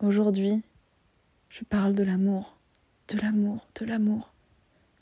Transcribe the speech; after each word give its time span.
Aujourd'hui, 0.00 0.62
je 1.48 1.64
parle 1.64 1.92
de 1.92 2.04
l'amour, 2.04 2.56
de 3.08 3.18
l'amour, 3.18 3.66
de 3.80 3.84
l'amour, 3.84 4.32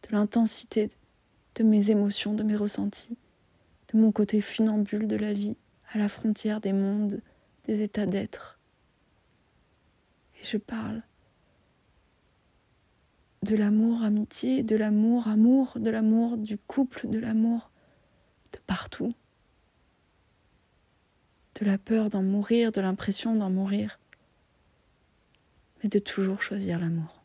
de 0.08 0.16
l'intensité 0.16 0.88
de 1.54 1.64
mes 1.64 1.90
émotions, 1.90 2.32
de 2.32 2.42
mes 2.42 2.56
ressentis, 2.56 3.18
de 3.92 3.98
mon 3.98 4.10
côté 4.10 4.40
funambule 4.40 5.06
de 5.06 5.16
la 5.16 5.34
vie, 5.34 5.54
à 5.92 5.98
la 5.98 6.08
frontière 6.08 6.62
des 6.62 6.72
mondes, 6.72 7.20
des 7.64 7.82
états 7.82 8.06
d'être. 8.06 8.58
Et 10.40 10.44
je 10.44 10.56
parle 10.56 11.02
de 13.42 13.54
l'amour 13.54 14.02
amitié, 14.02 14.62
de 14.62 14.76
l'amour 14.76 15.28
amour, 15.28 15.74
de 15.78 15.90
l'amour 15.90 16.38
du 16.38 16.56
couple, 16.56 17.06
de 17.10 17.18
l'amour 17.18 17.70
de 18.50 18.58
partout. 18.66 19.12
De 21.60 21.66
la 21.66 21.76
peur 21.76 22.08
d'en 22.08 22.22
mourir, 22.22 22.72
de 22.72 22.80
l'impression 22.80 23.34
d'en 23.36 23.50
mourir, 23.50 23.98
de 25.88 25.98
toujours 25.98 26.42
choisir 26.42 26.78
l'amour. 26.78 27.22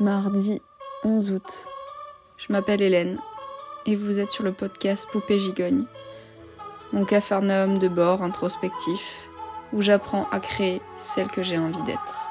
Mardi 0.00 0.60
11 1.04 1.32
août. 1.32 1.66
Je 2.38 2.52
m'appelle 2.52 2.82
Hélène 2.82 3.18
et 3.86 3.96
vous 3.96 4.18
êtes 4.18 4.30
sur 4.30 4.44
le 4.44 4.52
podcast 4.52 5.06
Poupée 5.10 5.38
Gigogne, 5.38 5.84
mon 6.92 7.04
capharnaüm 7.04 7.78
de 7.78 7.88
bord 7.88 8.22
introspectif 8.22 9.28
où 9.72 9.82
j'apprends 9.82 10.28
à 10.30 10.40
créer 10.40 10.80
celle 10.96 11.28
que 11.28 11.42
j'ai 11.42 11.58
envie 11.58 11.82
d'être. 11.82 12.29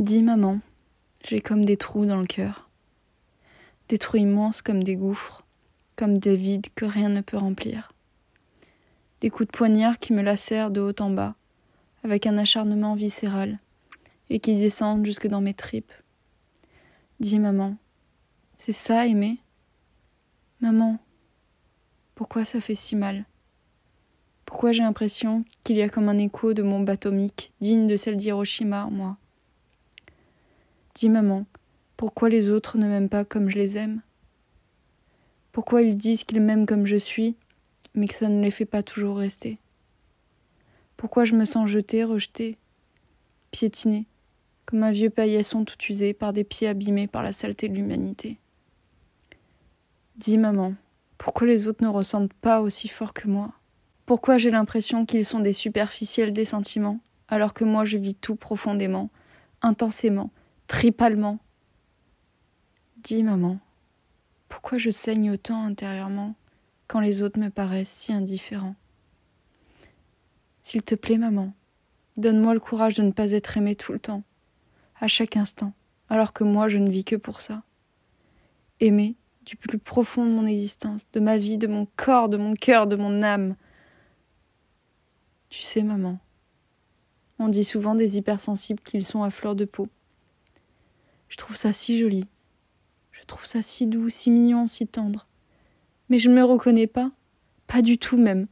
Dis 0.00 0.22
maman, 0.22 0.60
j'ai 1.22 1.40
comme 1.40 1.66
des 1.66 1.76
trous 1.76 2.06
dans 2.06 2.16
le 2.16 2.26
cœur. 2.26 2.70
Des 3.90 3.98
trous 3.98 4.16
immenses 4.16 4.62
comme 4.62 4.82
des 4.82 4.96
gouffres, 4.96 5.44
comme 5.94 6.16
des 6.16 6.36
vides 6.36 6.68
que 6.74 6.86
rien 6.86 7.10
ne 7.10 7.20
peut 7.20 7.36
remplir. 7.36 7.92
Des 9.20 9.28
coups 9.28 9.48
de 9.48 9.54
poignard 9.54 9.98
qui 9.98 10.14
me 10.14 10.22
lacèrent 10.22 10.70
de 10.70 10.80
haut 10.80 10.98
en 11.00 11.10
bas, 11.10 11.34
avec 12.02 12.26
un 12.26 12.38
acharnement 12.38 12.94
viscéral, 12.94 13.58
et 14.30 14.38
qui 14.38 14.56
descendent 14.56 15.04
jusque 15.04 15.26
dans 15.26 15.42
mes 15.42 15.52
tripes. 15.52 15.92
Dis 17.20 17.38
maman, 17.38 17.76
c'est 18.56 18.72
ça 18.72 19.06
aimer? 19.06 19.38
Maman, 20.62 20.98
pourquoi 22.14 22.46
ça 22.46 22.62
fait 22.62 22.74
si 22.74 22.96
mal? 22.96 23.26
Pourquoi 24.46 24.72
j'ai 24.72 24.82
l'impression 24.82 25.44
qu'il 25.62 25.76
y 25.76 25.82
a 25.82 25.90
comme 25.90 26.08
un 26.08 26.16
écho 26.16 26.54
de 26.54 26.62
mon 26.62 26.86
atomique, 26.86 27.52
digne 27.60 27.86
de 27.86 27.96
celle 27.96 28.16
d'Hiroshima 28.16 28.88
moi? 28.90 29.18
Dis 30.94 31.08
maman, 31.08 31.46
pourquoi 31.96 32.28
les 32.28 32.50
autres 32.50 32.76
ne 32.76 32.88
m'aiment 32.88 33.08
pas 33.08 33.24
comme 33.24 33.48
je 33.48 33.58
les 33.58 33.78
aime? 33.78 34.02
Pourquoi 35.52 35.82
ils 35.82 35.96
disent 35.96 36.24
qu'ils 36.24 36.40
m'aiment 36.40 36.66
comme 36.66 36.86
je 36.86 36.96
suis, 36.96 37.36
mais 37.94 38.08
que 38.08 38.14
ça 38.14 38.28
ne 38.28 38.42
les 38.42 38.50
fait 38.50 38.64
pas 38.64 38.82
toujours 38.82 39.18
rester? 39.18 39.58
Pourquoi 40.96 41.24
je 41.24 41.34
me 41.34 41.44
sens 41.44 41.68
jetée, 41.68 42.04
rejetée, 42.04 42.58
piétinée, 43.52 44.06
comme 44.66 44.82
un 44.82 44.92
vieux 44.92 45.10
paillasson 45.10 45.64
tout 45.64 45.76
usé 45.88 46.12
par 46.12 46.32
des 46.32 46.44
pieds 46.44 46.68
abîmés 46.68 47.06
par 47.06 47.22
la 47.22 47.32
saleté 47.32 47.68
de 47.68 47.74
l'humanité? 47.74 48.38
Dis 50.16 50.38
maman, 50.38 50.74
pourquoi 51.18 51.46
les 51.46 51.68
autres 51.68 51.84
ne 51.84 51.88
ressentent 51.88 52.34
pas 52.34 52.60
aussi 52.60 52.88
fort 52.88 53.14
que 53.14 53.28
moi? 53.28 53.52
Pourquoi 54.06 54.38
j'ai 54.38 54.50
l'impression 54.50 55.06
qu'ils 55.06 55.24
sont 55.24 55.40
des 55.40 55.52
superficiels 55.52 56.32
des 56.32 56.44
sentiments, 56.44 56.98
alors 57.28 57.54
que 57.54 57.64
moi 57.64 57.84
je 57.84 57.96
vis 57.96 58.14
tout 58.14 58.34
profondément, 58.34 59.08
intensément, 59.62 60.30
tripalement. 60.70 61.40
Dis, 62.98 63.24
maman, 63.24 63.58
pourquoi 64.48 64.78
je 64.78 64.90
saigne 64.90 65.32
autant 65.32 65.64
intérieurement 65.64 66.36
quand 66.86 67.00
les 67.00 67.22
autres 67.22 67.40
me 67.40 67.48
paraissent 67.48 67.90
si 67.90 68.12
indifférents? 68.12 68.76
S'il 70.60 70.82
te 70.82 70.94
plaît, 70.94 71.18
maman, 71.18 71.52
donne-moi 72.16 72.54
le 72.54 72.60
courage 72.60 72.94
de 72.94 73.02
ne 73.02 73.10
pas 73.10 73.32
être 73.32 73.56
aimée 73.56 73.74
tout 73.74 73.92
le 73.92 73.98
temps, 73.98 74.22
à 75.00 75.08
chaque 75.08 75.36
instant, 75.36 75.72
alors 76.08 76.32
que 76.32 76.44
moi 76.44 76.68
je 76.68 76.78
ne 76.78 76.88
vis 76.88 77.04
que 77.04 77.16
pour 77.16 77.40
ça. 77.40 77.64
Aimer 78.78 79.16
du 79.44 79.56
plus 79.56 79.78
profond 79.78 80.24
de 80.24 80.30
mon 80.30 80.46
existence, 80.46 81.04
de 81.12 81.18
ma 81.18 81.36
vie, 81.36 81.58
de 81.58 81.66
mon 81.66 81.88
corps, 81.96 82.28
de 82.28 82.36
mon 82.36 82.54
cœur, 82.54 82.86
de 82.86 82.94
mon 82.94 83.24
âme. 83.24 83.56
Tu 85.48 85.62
sais, 85.62 85.82
maman, 85.82 86.20
on 87.40 87.48
dit 87.48 87.64
souvent 87.64 87.96
des 87.96 88.18
hypersensibles 88.18 88.84
qu'ils 88.84 89.04
sont 89.04 89.24
à 89.24 89.32
fleur 89.32 89.56
de 89.56 89.64
peau. 89.64 89.88
Je 91.30 91.36
trouve 91.36 91.56
ça 91.56 91.72
si 91.72 91.96
joli. 91.96 92.26
Je 93.12 93.22
trouve 93.24 93.46
ça 93.46 93.62
si 93.62 93.86
doux, 93.86 94.10
si 94.10 94.30
mignon, 94.30 94.66
si 94.66 94.86
tendre. 94.86 95.26
Mais 96.08 96.18
je 96.18 96.28
ne 96.28 96.34
me 96.34 96.42
reconnais 96.42 96.88
pas. 96.88 97.12
Pas 97.68 97.82
du 97.82 97.98
tout 97.98 98.18
même. 98.18 98.48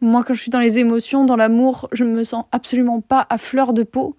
Moi, 0.00 0.24
quand 0.24 0.34
je 0.34 0.40
suis 0.40 0.50
dans 0.50 0.58
les 0.58 0.80
émotions, 0.80 1.24
dans 1.24 1.36
l'amour, 1.36 1.88
je 1.92 2.02
ne 2.02 2.12
me 2.12 2.24
sens 2.24 2.44
absolument 2.50 3.00
pas 3.00 3.24
à 3.30 3.38
fleur 3.38 3.72
de 3.72 3.84
peau. 3.84 4.16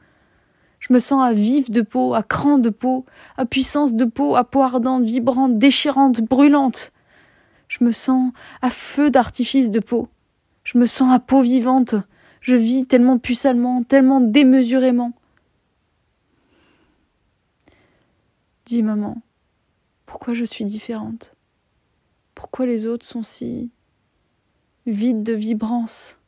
Je 0.79 0.94
me 0.94 1.00
sens 1.00 1.22
à 1.22 1.34
vif 1.34 1.69
de 1.69 1.81
peau, 1.81 2.13
à 2.13 2.24
cran 2.24 2.58
de 2.58 2.69
peau, 2.69 3.06
à 3.35 3.46
puissance 3.46 3.94
de 3.94 4.06
peau, 4.06 4.38
à 4.38 4.46
peau 4.46 4.62
ardente, 4.62 5.03
vibrante, 5.03 5.58
déchirante, 5.58 6.22
brûlante. 6.22 6.94
Je 7.68 7.84
me 7.84 7.91
sens 7.91 8.31
à 8.62 8.69
feu 8.69 9.12
d'artifice 9.12 9.69
de 9.69 9.81
peau. 9.81 10.08
Je 10.63 10.78
me 10.78 10.85
sens 10.85 11.12
à 11.12 11.19
peau 11.19 11.41
vivante. 11.41 11.96
Je 12.40 12.56
vis 12.56 12.88
tellement 12.88 13.18
puissamment, 13.18 13.84
tellement 13.84 14.22
démesurément. 14.22 15.12
Dis 18.69 18.84
maman, 18.84 19.19
pourquoi 20.06 20.35
je 20.35 20.46
suis 20.46 20.63
différente? 20.63 21.34
Pourquoi 22.35 22.68
les 22.68 22.85
autres 22.85 23.03
sont 23.03 23.24
si 23.24 23.72
vides 24.85 25.24
de 25.24 25.34
vibrance 25.34 26.19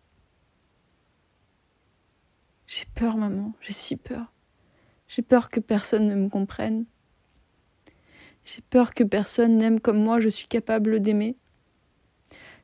J'ai 2.65 2.85
peur, 2.95 3.15
maman, 3.15 3.53
j'ai 3.61 3.73
si 3.73 3.95
peur. 3.95 4.33
J'ai 5.07 5.21
peur 5.21 5.49
que 5.49 5.59
personne 5.59 6.07
ne 6.07 6.15
me 6.15 6.29
comprenne. 6.29 6.85
J'ai 8.43 8.63
peur 8.71 8.95
que 8.95 9.03
personne 9.03 9.57
n'aime 9.57 9.79
comme 9.79 10.01
moi 10.01 10.19
je 10.19 10.29
suis 10.29 10.47
capable 10.47 10.99
d'aimer. 10.99 11.35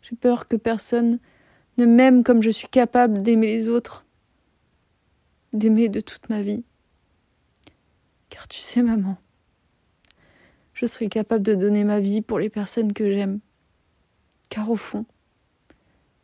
J'ai 0.02 0.16
peur 0.16 0.48
que 0.48 0.56
personne 0.56 1.20
ne 1.78 1.86
m'aime 1.86 2.24
comme 2.24 2.42
je 2.42 2.50
suis 2.50 2.68
capable 2.68 3.22
d'aimer 3.22 3.46
les 3.46 3.68
autres, 3.68 4.08
d'aimer 5.54 5.88
de 5.88 6.02
toute 6.02 6.30
ma 6.30 6.42
vie. 6.42 6.64
Car 8.30 8.48
tu 8.48 8.60
sais, 8.60 8.82
maman, 8.82 9.20
je 10.78 10.86
serai 10.86 11.10
capable 11.10 11.42
de 11.44 11.56
donner 11.56 11.84
ma 11.84 12.00
vie 12.00 12.22
pour 12.22 12.38
les 12.38 12.52
personnes 12.52 12.94
que 12.94 13.12
j'aime. 13.12 13.40
Car 14.48 14.70
au 14.70 14.76
fond, 14.76 15.08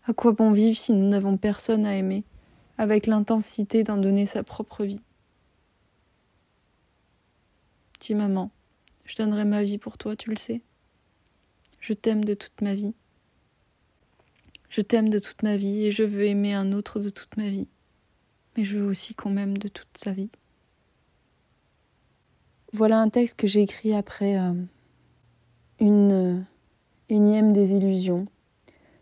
à 0.06 0.14
quoi 0.14 0.31
bon 0.31 0.52
vivre 0.52 0.78
si 0.78 0.94
nous 0.94 1.09
n'avons 1.09 1.38
personne 1.38 1.88
à 1.88 1.96
aimer, 1.96 2.24
avec 2.78 3.08
l'intensité 3.08 3.84
d'en 3.84 3.97
donner 3.97 4.28
sa 4.28 4.44
propre 4.44 4.86
vie? 4.86 5.02
Dis 8.00 8.13
maman, 8.13 8.52
je 9.06 9.16
donnerai 9.16 9.44
ma 9.44 9.63
vie 9.63 9.80
pour 9.80 9.97
toi, 9.97 10.16
tu 10.16 10.30
le 10.30 10.36
sais. 10.36 10.62
Je 11.80 11.94
t'aime 11.94 12.24
de 12.24 12.36
toute 12.36 12.62
ma 12.62 12.75
vie. 12.75 12.94
Je 14.69 14.81
t'aime 14.81 15.09
de 15.09 15.18
toute 15.18 15.42
ma 15.42 15.58
vie 15.58 15.86
et 15.86 15.92
je 15.92 16.03
veux 16.03 16.25
aimer 16.25 16.53
un 16.53 16.74
autre 16.74 17.00
de 17.00 17.09
toute 17.09 17.38
ma 17.38 17.50
vie. 17.50 17.69
Mais 18.56 18.66
je 18.66 18.78
veux 18.78 18.86
aussi 18.86 19.16
qu'on 19.16 19.31
m'aime 19.31 19.58
de 19.58 19.68
toute 19.68 19.97
sa 19.97 20.12
vie. 20.12 20.30
Voilà 22.76 23.00
un 23.00 23.10
texte 23.10 23.38
que 23.38 23.46
j'ai 23.46 23.62
écrit 23.62 23.94
après 23.94 24.40
euh, 24.40 24.54
une 25.80 26.12
euh, 26.12 26.42
énième 27.08 27.54
désillusion, 27.54 28.26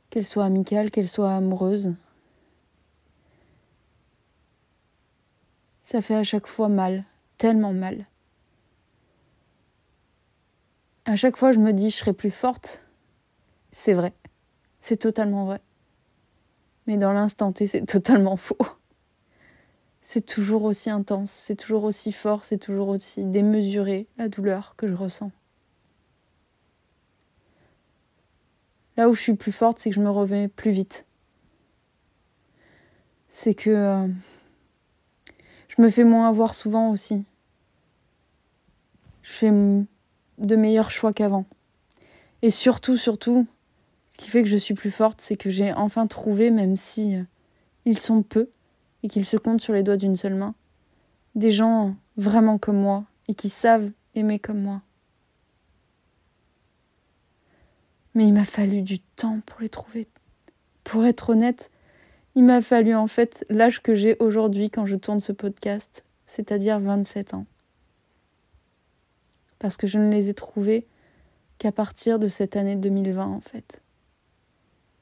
qu'elle 0.09 0.25
soit 0.25 0.43
amicale, 0.43 0.91
qu'elle 0.91 1.07
soit 1.07 1.33
amoureuse. 1.33 1.95
Ça 5.81 6.01
fait 6.01 6.15
à 6.15 6.25
chaque 6.25 6.47
fois 6.47 6.67
mal, 6.67 7.05
tellement 7.37 7.71
mal. 7.71 8.07
À 11.05 11.15
chaque 11.15 11.37
fois, 11.37 11.53
je 11.53 11.59
me 11.59 11.71
dis, 11.71 11.91
je 11.91 11.95
serai 11.95 12.11
plus 12.11 12.29
forte. 12.29 12.85
C'est 13.71 13.93
vrai, 13.93 14.13
c'est 14.81 14.97
totalement 14.97 15.45
vrai. 15.45 15.61
Mais 16.87 16.97
dans 16.97 17.13
l'instant 17.13 17.53
T, 17.53 17.67
c'est 17.67 17.85
totalement 17.85 18.35
faux 18.35 18.57
c'est 20.01 20.25
toujours 20.25 20.63
aussi 20.63 20.89
intense, 20.89 21.31
c'est 21.31 21.55
toujours 21.55 21.83
aussi 21.83 22.11
fort, 22.11 22.43
c'est 22.43 22.57
toujours 22.57 22.89
aussi 22.89 23.23
démesuré 23.23 24.07
la 24.17 24.29
douleur 24.29 24.75
que 24.75 24.87
je 24.87 24.93
ressens. 24.93 25.31
Là 28.97 29.09
où 29.09 29.13
je 29.13 29.21
suis 29.21 29.35
plus 29.35 29.51
forte, 29.51 29.79
c'est 29.79 29.89
que 29.89 29.95
je 29.95 30.01
me 30.01 30.09
remets 30.09 30.47
plus 30.47 30.71
vite. 30.71 31.05
C'est 33.29 33.53
que 33.53 33.69
euh, 33.69 34.07
je 35.69 35.81
me 35.81 35.89
fais 35.89 36.03
moins 36.03 36.27
avoir 36.27 36.53
souvent 36.53 36.89
aussi. 36.89 37.23
Je 39.21 39.31
fais 39.31 39.51
de 39.51 40.55
meilleurs 40.55 40.91
choix 40.91 41.13
qu'avant. 41.13 41.45
Et 42.41 42.49
surtout, 42.49 42.97
surtout, 42.97 43.47
ce 44.09 44.17
qui 44.17 44.29
fait 44.29 44.43
que 44.43 44.49
je 44.49 44.57
suis 44.57 44.73
plus 44.73 44.91
forte, 44.91 45.21
c'est 45.21 45.37
que 45.37 45.49
j'ai 45.49 45.71
enfin 45.71 46.07
trouvé, 46.07 46.51
même 46.51 46.75
si 46.75 47.15
euh, 47.15 47.23
ils 47.85 47.97
sont 47.97 48.23
peu 48.23 48.49
et 49.03 49.07
qu'ils 49.07 49.25
se 49.25 49.37
comptent 49.37 49.61
sur 49.61 49.73
les 49.73 49.83
doigts 49.83 49.97
d'une 49.97 50.17
seule 50.17 50.35
main. 50.35 50.55
Des 51.35 51.51
gens 51.51 51.95
vraiment 52.17 52.57
comme 52.57 52.79
moi 52.79 53.05
et 53.27 53.33
qui 53.33 53.49
savent 53.49 53.91
aimer 54.15 54.39
comme 54.39 54.61
moi. 54.61 54.81
Mais 58.13 58.27
il 58.27 58.33
m'a 58.33 58.45
fallu 58.45 58.81
du 58.81 58.99
temps 58.99 59.39
pour 59.45 59.61
les 59.61 59.69
trouver. 59.69 60.07
Pour 60.83 61.05
être 61.05 61.29
honnête, 61.29 61.71
il 62.35 62.43
m'a 62.43 62.61
fallu 62.61 62.93
en 62.93 63.07
fait 63.07 63.45
l'âge 63.49 63.81
que 63.81 63.95
j'ai 63.95 64.17
aujourd'hui 64.19 64.69
quand 64.69 64.85
je 64.85 64.95
tourne 64.95 65.21
ce 65.21 65.31
podcast, 65.31 66.03
c'est-à-dire 66.25 66.79
27 66.79 67.33
ans. 67.33 67.45
Parce 69.59 69.77
que 69.77 69.87
je 69.87 69.97
ne 69.97 70.09
les 70.09 70.29
ai 70.29 70.33
trouvés 70.33 70.87
qu'à 71.57 71.71
partir 71.71 72.19
de 72.19 72.27
cette 72.27 72.55
année 72.55 72.75
2020 72.75 73.25
en 73.25 73.41
fait. 73.41 73.81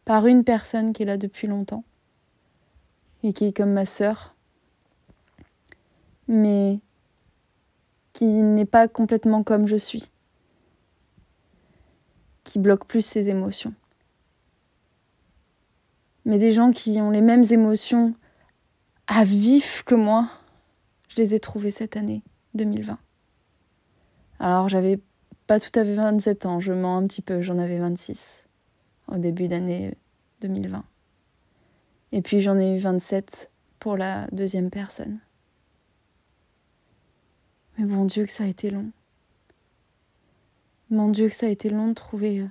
Par 0.05 0.27
une 0.27 0.43
personne 0.43 0.91
qui 0.93 1.03
est 1.03 1.05
là 1.05 1.17
depuis 1.17 1.47
longtemps 1.47 1.83
et 3.23 3.33
qui 3.33 3.45
est 3.45 3.55
comme 3.55 3.73
ma 3.73 3.85
sœur, 3.85 4.35
mais 6.27 6.79
qui 8.13 8.25
n'est 8.25 8.65
pas 8.65 8.87
complètement 8.87 9.43
comme 9.43 9.67
je 9.67 9.75
suis, 9.75 10.11
qui 12.43 12.59
bloque 12.59 12.85
plus 12.85 13.05
ses 13.05 13.29
émotions. 13.29 13.73
Mais 16.25 16.37
des 16.37 16.51
gens 16.51 16.71
qui 16.71 16.99
ont 17.01 17.11
les 17.11 17.21
mêmes 17.21 17.45
émotions 17.49 18.13
à 19.07 19.23
vif 19.23 19.83
que 19.83 19.95
moi, 19.95 20.29
je 21.09 21.15
les 21.17 21.33
ai 21.33 21.39
trouvés 21.39 21.71
cette 21.71 21.97
année 21.97 22.23
2020. 22.53 22.99
Alors 24.39 24.69
j'avais 24.69 24.99
pas 25.47 25.59
tout 25.59 25.77
à 25.79 25.83
fait 25.83 25.95
27 25.95 26.45
ans, 26.45 26.59
je 26.59 26.71
mens 26.71 26.97
un 26.97 27.07
petit 27.07 27.21
peu, 27.21 27.41
j'en 27.41 27.57
avais 27.57 27.79
26 27.79 28.43
au 29.07 29.17
début 29.17 29.47
d'année 29.47 29.95
2020. 30.41 30.83
Et 32.11 32.21
puis 32.21 32.41
j'en 32.41 32.59
ai 32.59 32.75
eu 32.75 32.79
27 32.79 33.49
pour 33.79 33.97
la 33.97 34.27
deuxième 34.31 34.69
personne. 34.69 35.19
Mais 37.77 37.85
mon 37.85 38.05
Dieu 38.05 38.25
que 38.25 38.31
ça 38.31 38.43
a 38.43 38.47
été 38.47 38.69
long. 38.69 38.91
Mon 40.89 41.09
Dieu 41.09 41.29
que 41.29 41.35
ça 41.35 41.45
a 41.45 41.49
été 41.49 41.69
long 41.69 41.89
de 41.89 41.93
trouver 41.93 42.41
euh, 42.41 42.47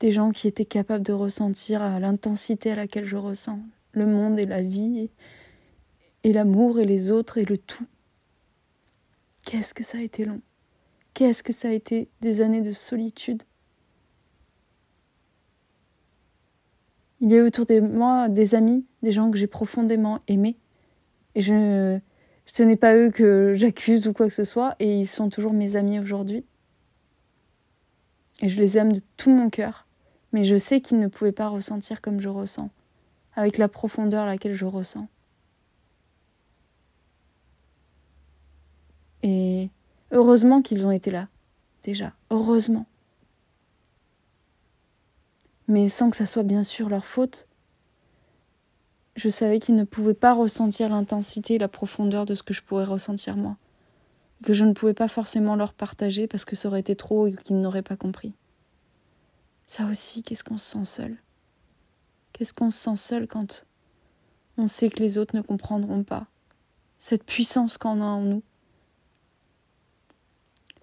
des 0.00 0.12
gens 0.12 0.30
qui 0.30 0.46
étaient 0.46 0.64
capables 0.64 1.04
de 1.04 1.12
ressentir 1.12 1.82
à 1.82 1.98
l'intensité 1.98 2.70
à 2.70 2.76
laquelle 2.76 3.04
je 3.04 3.16
ressens 3.16 3.60
le 3.92 4.06
monde 4.06 4.38
et 4.38 4.46
la 4.46 4.62
vie 4.62 5.10
et 6.22 6.32
l'amour 6.32 6.80
et 6.80 6.84
les 6.84 7.10
autres 7.10 7.38
et 7.38 7.44
le 7.44 7.58
tout. 7.58 7.86
Qu'est-ce 9.44 9.74
que 9.74 9.84
ça 9.84 9.98
a 9.98 10.00
été 10.00 10.24
long. 10.24 10.40
Qu'est-ce 11.12 11.42
que 11.42 11.52
ça 11.52 11.68
a 11.68 11.72
été 11.72 12.08
des 12.20 12.40
années 12.40 12.62
de 12.62 12.72
solitude. 12.72 13.42
Il 17.24 17.32
y 17.32 17.38
a 17.38 17.42
autour 17.42 17.64
de 17.64 17.80
moi 17.80 18.28
des 18.28 18.54
amis, 18.54 18.84
des 19.02 19.10
gens 19.10 19.30
que 19.30 19.38
j'ai 19.38 19.46
profondément 19.46 20.20
aimés. 20.28 20.58
Et 21.34 21.40
je, 21.40 21.98
ce 22.44 22.62
n'est 22.62 22.76
pas 22.76 22.94
eux 22.94 23.10
que 23.10 23.54
j'accuse 23.54 24.06
ou 24.06 24.12
quoi 24.12 24.28
que 24.28 24.34
ce 24.34 24.44
soit, 24.44 24.76
et 24.78 24.98
ils 24.98 25.06
sont 25.06 25.30
toujours 25.30 25.54
mes 25.54 25.74
amis 25.74 25.98
aujourd'hui. 25.98 26.44
Et 28.42 28.50
je 28.50 28.60
les 28.60 28.76
aime 28.76 28.92
de 28.92 29.00
tout 29.16 29.30
mon 29.30 29.48
cœur, 29.48 29.86
mais 30.34 30.44
je 30.44 30.56
sais 30.58 30.82
qu'ils 30.82 31.00
ne 31.00 31.06
pouvaient 31.06 31.32
pas 31.32 31.48
ressentir 31.48 32.02
comme 32.02 32.20
je 32.20 32.28
ressens, 32.28 32.68
avec 33.32 33.56
la 33.56 33.68
profondeur 33.68 34.24
à 34.24 34.26
laquelle 34.26 34.54
je 34.54 34.66
ressens. 34.66 35.08
Et 39.22 39.70
heureusement 40.10 40.60
qu'ils 40.60 40.86
ont 40.86 40.90
été 40.90 41.10
là, 41.10 41.28
déjà, 41.84 42.12
heureusement. 42.28 42.84
Mais 45.68 45.88
sans 45.88 46.10
que 46.10 46.16
ça 46.16 46.26
soit 46.26 46.42
bien 46.42 46.62
sûr 46.62 46.88
leur 46.88 47.04
faute, 47.06 47.46
je 49.16 49.28
savais 49.28 49.58
qu'ils 49.60 49.76
ne 49.76 49.84
pouvaient 49.84 50.14
pas 50.14 50.34
ressentir 50.34 50.88
l'intensité 50.88 51.54
et 51.54 51.58
la 51.58 51.68
profondeur 51.68 52.26
de 52.26 52.34
ce 52.34 52.42
que 52.42 52.52
je 52.54 52.62
pourrais 52.62 52.84
ressentir 52.84 53.36
moi. 53.36 53.56
que 54.42 54.52
je 54.52 54.64
ne 54.64 54.72
pouvais 54.72 54.94
pas 54.94 55.08
forcément 55.08 55.56
leur 55.56 55.72
partager 55.72 56.26
parce 56.26 56.44
que 56.44 56.54
ça 56.56 56.68
aurait 56.68 56.80
été 56.80 56.96
trop 56.96 57.26
et 57.26 57.32
qu'ils 57.32 57.60
n'auraient 57.60 57.82
pas 57.82 57.96
compris. 57.96 58.34
Ça 59.66 59.86
aussi, 59.86 60.22
qu'est-ce 60.22 60.44
qu'on 60.44 60.58
se 60.58 60.72
sent 60.72 60.84
seul? 60.84 61.16
Qu'est-ce 62.32 62.52
qu'on 62.52 62.70
se 62.70 62.78
sent 62.78 62.96
seul 62.96 63.26
quand 63.26 63.64
on 64.58 64.66
sait 64.66 64.90
que 64.90 64.98
les 64.98 65.16
autres 65.16 65.34
ne 65.34 65.40
comprendront 65.40 66.04
pas 66.04 66.26
cette 66.98 67.24
puissance 67.24 67.78
qu'on 67.78 68.02
a 68.02 68.04
en 68.04 68.20
nous? 68.20 68.42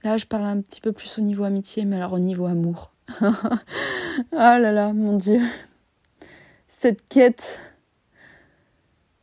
Là, 0.03 0.17
je 0.17 0.25
parle 0.25 0.45
un 0.45 0.61
petit 0.61 0.81
peu 0.81 0.91
plus 0.91 1.19
au 1.19 1.21
niveau 1.21 1.43
amitié, 1.43 1.85
mais 1.85 1.97
alors 1.97 2.13
au 2.13 2.19
niveau 2.19 2.47
amour. 2.47 2.90
ah 4.31 4.59
là 4.59 4.71
là, 4.71 4.93
mon 4.93 5.17
Dieu. 5.17 5.41
Cette 6.67 7.07
quête 7.07 7.59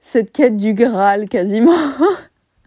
cette 0.08 0.32
quête 0.32 0.56
du 0.56 0.72
Graal 0.72 1.28
quasiment. 1.28 1.76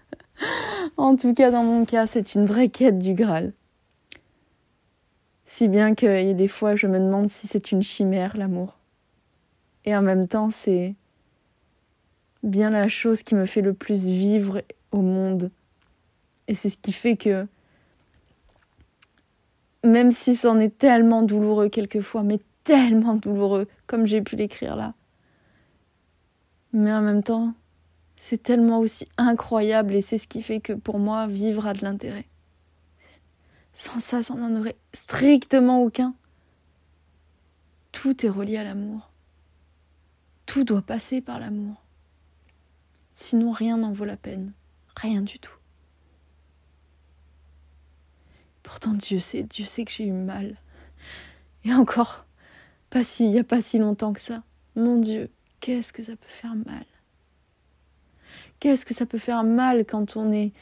en 0.98 1.16
tout 1.16 1.34
cas, 1.34 1.50
dans 1.50 1.64
mon 1.64 1.86
cas, 1.86 2.06
c'est 2.06 2.36
une 2.36 2.46
vraie 2.46 2.70
quête 2.70 3.00
du 3.00 3.16
Graal. 3.16 3.54
Si 5.46 5.68
bien 5.68 5.96
qu'il 5.96 6.28
y 6.28 6.30
a 6.30 6.34
des 6.34 6.48
fois, 6.48 6.76
je 6.76 6.86
me 6.86 7.00
demande 7.00 7.30
si 7.30 7.48
c'est 7.48 7.72
une 7.72 7.82
chimère, 7.82 8.38
l'amour. 8.38 8.78
Et 9.86 9.96
en 9.96 10.04
même 10.04 10.28
temps, 10.28 10.52
c'est 10.52 10.94
bien 12.44 12.70
la 12.70 12.88
chose 12.88 13.24
qui 13.24 13.34
me 13.34 13.48
fait 13.48 13.62
le 13.62 13.74
plus 13.74 14.04
vivre 14.04 14.62
au 14.92 15.02
monde. 15.02 15.50
Et 16.48 16.54
c'est 16.54 16.70
ce 16.70 16.78
qui 16.78 16.94
fait 16.94 17.18
que, 17.18 17.48
même 19.84 20.12
si 20.12 20.36
c'en 20.36 20.60
est 20.60 20.78
tellement 20.78 21.24
douloureux 21.24 21.70
quelquefois, 21.70 22.24
mais 22.24 22.40
tellement 22.64 23.16
douloureux, 23.16 23.68
comme 23.88 24.06
j'ai 24.06 24.22
pu 24.22 24.36
l'écrire 24.36 24.76
là, 24.76 24.94
mais 26.74 26.94
en 26.94 27.02
même 27.02 27.24
temps, 27.24 27.54
c'est 28.16 28.44
tellement 28.44 28.80
aussi 28.80 29.08
incroyable 29.18 29.96
et 29.96 30.02
c'est 30.02 30.18
ce 30.18 30.28
qui 30.28 30.42
fait 30.42 30.60
que 30.60 30.74
pour 30.74 31.00
moi, 31.00 31.28
vivre 31.28 31.68
a 31.68 31.74
de 31.74 31.84
l'intérêt. 31.84 32.28
Sans 33.74 34.00
ça, 34.00 34.22
ça 34.22 34.36
n'en 34.36 34.60
aurait 34.60 34.78
strictement 34.94 35.82
aucun. 35.82 36.14
Tout 37.92 38.26
est 38.26 38.30
relié 38.30 38.58
à 38.58 38.64
l'amour. 38.64 39.10
Tout 40.46 40.64
doit 40.64 40.82
passer 40.82 41.22
par 41.22 41.40
l'amour. 41.40 41.82
Sinon, 43.16 43.52
rien 43.52 43.78
n'en 43.78 43.92
vaut 43.92 44.06
la 44.06 44.18
peine. 44.18 44.54
Rien 44.96 45.22
du 45.22 45.40
tout. 45.40 45.56
Pourtant, 48.72 48.94
Dieu 48.94 49.20
sait, 49.20 49.44
Dieu 49.44 49.66
sait 49.66 49.84
que 49.84 49.92
j'ai 49.92 50.06
eu 50.06 50.14
mal. 50.14 50.56
Et 51.66 51.74
encore, 51.74 52.26
pas 52.90 53.04
si, 53.04 53.26
il 53.26 53.32
n'y 53.32 53.40
a 53.40 53.44
pas 53.44 53.62
si 53.62 53.78
longtemps 53.78 54.14
que 54.14 54.22
ça. 54.22 54.44
Mon 54.78 54.96
Dieu, 54.96 55.30
qu'est-ce 55.60 55.92
que 55.92 56.02
ça 56.02 56.14
peut 56.14 56.30
faire 56.30 56.56
mal? 56.56 56.86
Qu'est-ce 58.62 58.86
que 58.86 58.94
ça 58.94 59.06
peut 59.06 59.18
faire 59.18 59.44
mal 59.44 59.84
quand 59.86 60.16
on 60.16 60.32
est 60.32 60.54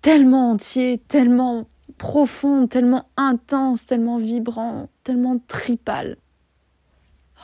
tellement 0.00 0.52
entier, 0.52 0.98
tellement 1.08 1.66
profond, 1.98 2.68
tellement 2.68 3.08
intense, 3.16 3.84
tellement 3.84 4.18
vibrant, 4.18 4.88
tellement 5.02 5.40
tripal? 5.48 6.16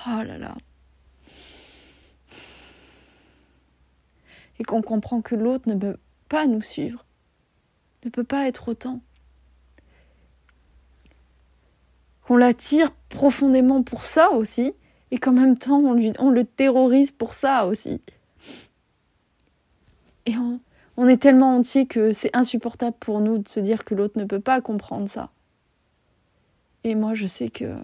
Oh 0.06 0.22
là 0.22 0.38
là. 0.38 0.56
Et 4.60 4.62
qu'on 4.62 4.82
comprend 4.82 5.20
que 5.20 5.34
l'autre 5.34 5.68
ne 5.68 5.74
peut 5.74 5.96
pas 6.28 6.46
nous 6.46 6.62
suivre, 6.62 7.04
ne 8.04 8.10
peut 8.10 8.22
pas 8.22 8.46
être 8.46 8.68
autant. 8.68 9.00
Qu'on 12.28 12.36
l'attire 12.36 12.90
profondément 13.08 13.82
pour 13.82 14.04
ça 14.04 14.32
aussi, 14.32 14.74
et 15.10 15.16
qu'en 15.16 15.32
même 15.32 15.56
temps 15.56 15.78
on, 15.78 15.94
le 15.94 16.44
terrorise 16.44 17.10
pour 17.10 17.32
ça 17.32 17.64
aussi. 17.64 18.02
Et 20.26 20.36
on, 20.36 20.60
on 20.98 21.08
est 21.08 21.16
tellement 21.16 21.56
entier 21.56 21.86
que 21.86 22.12
c'est 22.12 22.36
insupportable 22.36 22.98
pour 23.00 23.22
nous 23.22 23.38
de 23.38 23.48
se 23.48 23.60
dire 23.60 23.82
que 23.82 23.94
l'autre 23.94 24.18
ne 24.18 24.26
peut 24.26 24.40
pas 24.40 24.60
comprendre 24.60 25.08
ça. 25.08 25.30
Et 26.84 26.94
moi 26.94 27.14
je 27.14 27.26
sais 27.26 27.48
que 27.48 27.74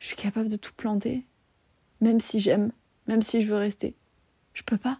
je 0.00 0.08
suis 0.08 0.16
capable 0.16 0.48
de 0.48 0.56
tout 0.56 0.72
planter, 0.76 1.24
même 2.00 2.18
si 2.18 2.40
j'aime, 2.40 2.72
même 3.06 3.22
si 3.22 3.42
je 3.42 3.46
veux 3.46 3.58
rester. 3.58 3.94
Je 4.54 4.64
peux 4.64 4.76
pas. 4.76 4.98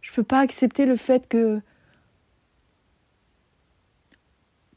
Je 0.00 0.12
peux 0.12 0.24
pas 0.24 0.40
accepter 0.40 0.84
le 0.84 0.96
fait 0.96 1.28
que 1.28 1.60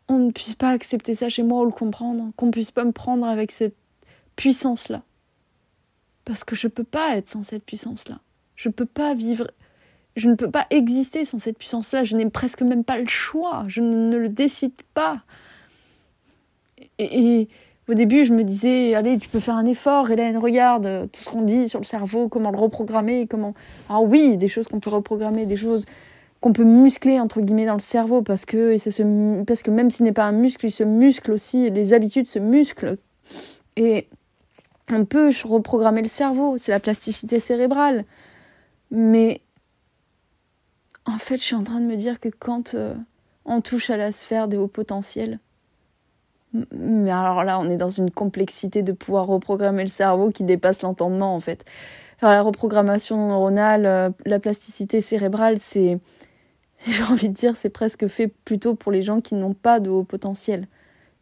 on 0.08 0.16
ne 0.27 0.31
puisse 0.31 0.55
pas 0.55 0.69
accepter 0.69 1.15
ça 1.15 1.29
chez 1.29 1.43
moi 1.43 1.62
ou 1.62 1.65
le 1.65 1.72
comprendre, 1.72 2.31
qu'on 2.36 2.51
puisse 2.51 2.72
pas 2.72 2.86
me 2.86 2.91
prendre 2.91 3.25
avec 3.25 3.51
cette 3.51 3.75
puissance-là. 4.36 5.01
Parce 6.25 6.43
que 6.43 6.55
je 6.55 6.67
ne 6.67 6.72
peux 6.72 6.84
pas 6.84 7.15
être 7.15 7.27
sans 7.27 7.43
cette 7.43 7.63
puissance-là. 7.63 8.19
Je 8.55 8.69
ne 8.69 8.74
peux 8.74 8.86
pas 8.86 9.13
vivre, 9.13 9.50
je 10.15 10.29
ne 10.29 10.36
peux 10.36 10.50
pas 10.50 10.67
exister 10.69 11.25
sans 11.25 11.39
cette 11.39 11.57
puissance-là. 11.57 12.03
Je 12.03 12.15
n'ai 12.15 12.29
presque 12.29 12.62
même 12.62 12.84
pas 12.84 12.98
le 12.98 13.07
choix. 13.07 13.65
Je 13.67 13.81
ne, 13.81 14.17
le 14.17 14.29
décide 14.29 14.74
pas. 14.93 15.22
Et, 17.00 17.48
au 17.88 17.93
début, 17.93 18.25
je 18.25 18.34
me 18.34 18.43
disais, 18.43 18.96
allez, 18.96 19.17
tu 19.17 19.29
peux 19.29 19.39
faire 19.39 19.55
un 19.55 19.65
effort, 19.65 20.12
Hélène, 20.12 20.38
regarde 20.38 21.10
tout 21.12 21.22
ce 21.22 21.29
qu'on 21.29 21.43
dit 21.43 21.69
sur 21.69 21.79
le 21.79 21.86
cerveau, 21.86 22.27
comment 22.27 22.51
le 22.51 22.57
reprogrammer, 22.57 23.27
comment... 23.27 23.53
Ah 23.88 24.01
oui, 24.01 24.36
des 24.36 24.50
choses 24.50 24.67
qu'on 24.67 24.81
peut 24.81 24.89
reprogrammer, 24.89 25.46
des 25.46 25.55
choses 25.55 25.86
qu'on 26.41 26.53
peut 26.53 26.63
muscler 26.63 27.20
entre 27.20 27.41
guillemets 27.41 27.65
dans 27.65 27.74
le 27.74 27.79
cerveau 27.79 28.22
parce 28.22 28.46
que 28.46 28.72
et 28.74 28.77
ça 28.77 28.91
se 28.91 29.44
parce 29.44 29.63
que 29.63 29.72
même 29.72 29.89
s'il 29.89 30.06
n'est 30.06 30.12
pas 30.12 30.25
un 30.25 30.32
muscle 30.32 30.65
il 30.67 30.72
se 30.72 30.84
muscle 30.84 31.32
aussi 31.32 31.70
les 31.70 31.94
habitudes 31.94 32.27
se 32.27 32.39
musclent 32.39 32.98
et 33.75 34.08
On 34.91 35.06
peut 35.06 35.32
reprogrammer 35.44 36.01
le 36.01 36.08
cerveau, 36.08 36.58
c'est 36.58 36.72
la 36.72 36.79
plasticité 36.79 37.39
cérébrale. 37.39 38.06
Mais 38.89 39.41
en 41.06 41.17
fait, 41.17 41.38
je 41.38 41.44
suis 41.44 41.56
en 41.56 41.63
train 41.63 41.82
de 41.82 41.86
me 41.86 41.98
dire 41.98 42.20
que 42.20 42.29
quand 42.29 42.74
euh, 42.74 42.96
on 43.46 43.62
touche 43.62 43.89
à 43.89 43.98
la 43.98 44.12
sphère 44.13 44.48
des 44.48 44.58
hauts 44.58 44.67
potentiels, 44.67 45.39
mais 46.72 47.12
alors 47.12 47.44
là, 47.44 47.60
on 47.60 47.70
est 47.70 47.77
dans 47.77 47.89
une 47.89 48.10
complexité 48.10 48.82
de 48.82 48.94
pouvoir 48.94 49.27
reprogrammer 49.27 49.84
le 49.84 49.89
cerveau 49.89 50.32
qui 50.32 50.44
dépasse 50.44 50.82
l'entendement 50.82 51.36
en 51.36 51.41
fait. 51.41 51.65
Alors, 52.22 52.34
la 52.34 52.41
reprogrammation 52.41 53.27
neuronale, 53.27 53.86
euh, 53.86 54.10
la 54.25 54.39
plasticité 54.39 55.01
cérébrale, 55.01 55.58
c'est, 55.60 56.00
j'ai 56.88 57.03
envie 57.03 57.29
de 57.29 57.34
dire, 57.34 57.55
c'est 57.55 57.69
presque 57.69 58.07
fait 58.07 58.27
plutôt 58.27 58.75
pour 58.75 58.91
les 58.91 59.03
gens 59.03 59.22
qui 59.22 59.36
n'ont 59.36 59.53
pas 59.53 59.79
de 59.79 59.89
haut 59.89 60.03
potentiel. 60.03 60.67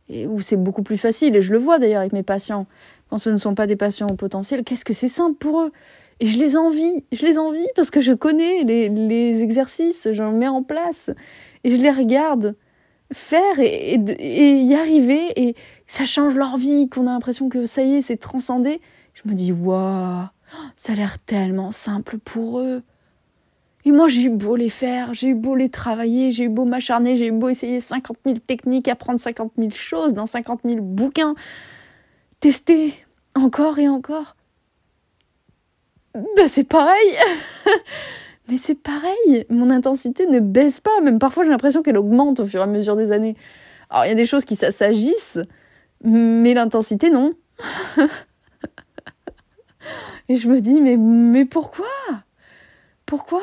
Et 0.07 0.27
où 0.27 0.39
c'est 0.41 0.57
beaucoup 0.57 0.83
plus 0.83 0.97
facile, 0.97 1.35
et 1.35 1.41
je 1.41 1.51
le 1.51 1.57
vois 1.57 1.79
d'ailleurs 1.79 2.01
avec 2.01 2.13
mes 2.13 2.23
patients. 2.23 2.67
Quand 3.09 3.17
ce 3.17 3.29
ne 3.29 3.37
sont 3.37 3.55
pas 3.55 3.65
des 3.65 3.75
patients 3.75 4.07
au 4.07 4.15
potentiel, 4.15 4.63
qu'est-ce 4.63 4.85
que 4.85 4.93
c'est 4.93 5.07
simple 5.07 5.37
pour 5.37 5.61
eux? 5.61 5.71
Et 6.19 6.27
je 6.27 6.37
les 6.37 6.55
envie, 6.57 7.03
je 7.11 7.25
les 7.25 7.37
envie 7.39 7.67
parce 7.75 7.89
que 7.89 8.01
je 8.01 8.13
connais 8.13 8.63
les, 8.63 8.89
les 8.89 9.41
exercices, 9.41 10.07
j'en 10.11 10.31
mets 10.31 10.47
en 10.47 10.63
place, 10.63 11.09
et 11.63 11.71
je 11.71 11.75
les 11.75 11.91
regarde 11.91 12.55
faire 13.11 13.59
et, 13.59 13.93
et, 14.19 14.61
y 14.61 14.75
arriver 14.75 15.31
et 15.35 15.55
ça 15.87 16.05
change 16.05 16.35
leur 16.35 16.57
vie, 16.57 16.89
qu'on 16.89 17.07
a 17.07 17.11
l'impression 17.11 17.49
que 17.49 17.65
ça 17.65 17.83
y 17.83 17.95
est, 17.95 18.01
c'est 18.01 18.17
transcendé. 18.17 18.81
Je 19.13 19.29
me 19.29 19.35
dis, 19.35 19.51
waouh, 19.51 20.25
ça 20.75 20.93
a 20.93 20.95
l'air 20.95 21.19
tellement 21.19 21.71
simple 21.71 22.17
pour 22.17 22.59
eux. 22.59 22.81
Et 23.85 23.91
moi, 23.91 24.07
j'ai 24.07 24.23
eu 24.23 24.29
beau 24.29 24.55
les 24.55 24.71
faire, 24.71 25.13
j'ai 25.13 25.27
eu 25.27 25.35
beau 25.35 25.55
les 25.55 25.69
travailler, 25.69 26.31
j'ai 26.31 26.45
eu 26.45 26.49
beau 26.49 26.65
m'acharner, 26.65 27.15
j'ai 27.17 27.27
eu 27.27 27.31
beau 27.31 27.49
essayer 27.49 27.79
50 27.79 28.17
000 28.25 28.37
techniques, 28.39 28.87
apprendre 28.87 29.19
50 29.19 29.53
000 29.57 29.69
choses 29.71 30.15
dans 30.15 30.25
50 30.25 30.61
000 30.65 30.81
bouquins, 30.81 31.35
tester 32.39 32.95
encore 33.35 33.77
et 33.77 33.87
encore. 33.87 34.35
Ben, 36.35 36.47
c'est 36.47 36.63
pareil. 36.63 37.15
Mais 38.47 38.57
c'est 38.57 38.75
pareil, 38.75 39.45
mon 39.49 39.69
intensité 39.71 40.27
ne 40.27 40.39
baisse 40.39 40.79
pas, 40.79 41.01
même 41.01 41.17
parfois 41.17 41.43
j'ai 41.43 41.49
l'impression 41.49 41.81
qu'elle 41.81 41.97
augmente 41.97 42.39
au 42.39 42.45
fur 42.45 42.59
et 42.59 42.63
à 42.63 42.67
mesure 42.67 42.95
des 42.95 43.11
années. 43.11 43.35
Alors 43.89 44.05
il 44.05 44.09
y 44.09 44.11
a 44.11 44.15
des 44.15 44.27
choses 44.27 44.45
qui 44.45 44.55
s'agissent, 44.55 45.39
mais 46.03 46.53
l'intensité 46.53 47.09
non. 47.09 47.33
et 50.29 50.37
je 50.37 50.47
me 50.47 50.61
dis, 50.61 50.79
mais, 50.79 50.95
mais 50.95 51.45
pourquoi? 51.45 51.87
Pourquoi? 53.07 53.41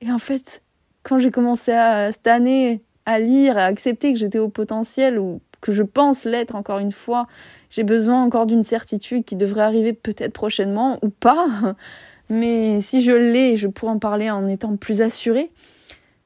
Et 0.00 0.10
en 0.10 0.18
fait, 0.18 0.62
quand 1.02 1.18
j'ai 1.18 1.30
commencé 1.30 1.72
à, 1.72 2.12
cette 2.12 2.26
année 2.26 2.82
à 3.06 3.18
lire, 3.18 3.58
à 3.58 3.64
accepter 3.64 4.12
que 4.12 4.18
j'étais 4.18 4.38
au 4.38 4.48
potentiel, 4.48 5.18
ou 5.18 5.40
que 5.60 5.72
je 5.72 5.82
pense 5.82 6.24
l'être 6.24 6.54
encore 6.54 6.78
une 6.78 6.92
fois, 6.92 7.26
j'ai 7.70 7.84
besoin 7.84 8.22
encore 8.22 8.46
d'une 8.46 8.64
certitude 8.64 9.24
qui 9.24 9.36
devrait 9.36 9.62
arriver 9.62 9.92
peut-être 9.92 10.32
prochainement 10.32 10.98
ou 11.02 11.10
pas. 11.10 11.46
Mais 12.30 12.80
si 12.80 13.02
je 13.02 13.12
l'ai, 13.12 13.56
je 13.56 13.66
pourrais 13.66 13.92
en 13.92 13.98
parler 13.98 14.30
en 14.30 14.46
étant 14.46 14.76
plus 14.76 15.02
assurée. 15.02 15.50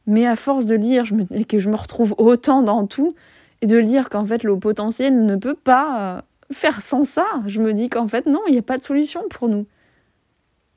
Mais 0.06 0.26
à 0.26 0.36
force 0.36 0.66
de 0.66 0.74
lire 0.74 1.04
et 1.30 1.44
que 1.46 1.58
je 1.58 1.70
me 1.70 1.76
retrouve 1.76 2.14
autant 2.18 2.62
dans 2.62 2.86
tout, 2.86 3.14
et 3.62 3.66
de 3.66 3.78
lire 3.78 4.10
qu'en 4.10 4.26
fait 4.26 4.42
le 4.42 4.58
potentiel 4.58 5.24
ne 5.24 5.36
peut 5.36 5.54
pas 5.54 6.18
euh, 6.18 6.22
faire 6.52 6.82
sans 6.82 7.04
ça, 7.04 7.24
je 7.46 7.62
me 7.62 7.72
dis 7.72 7.88
qu'en 7.88 8.06
fait 8.06 8.26
non, 8.26 8.40
il 8.46 8.52
n'y 8.52 8.58
a 8.58 8.62
pas 8.62 8.76
de 8.76 8.84
solution 8.84 9.22
pour 9.30 9.48
nous. 9.48 9.66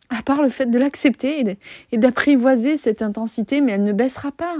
À 0.09 0.21
part 0.21 0.41
le 0.41 0.49
fait 0.49 0.67
de 0.67 0.79
l'accepter 0.79 1.57
et 1.91 1.97
d'apprivoiser 1.97 2.77
cette 2.77 3.01
intensité, 3.01 3.59
mais 3.59 3.73
elle 3.73 3.83
ne 3.83 3.91
baissera 3.91 4.31
pas. 4.31 4.57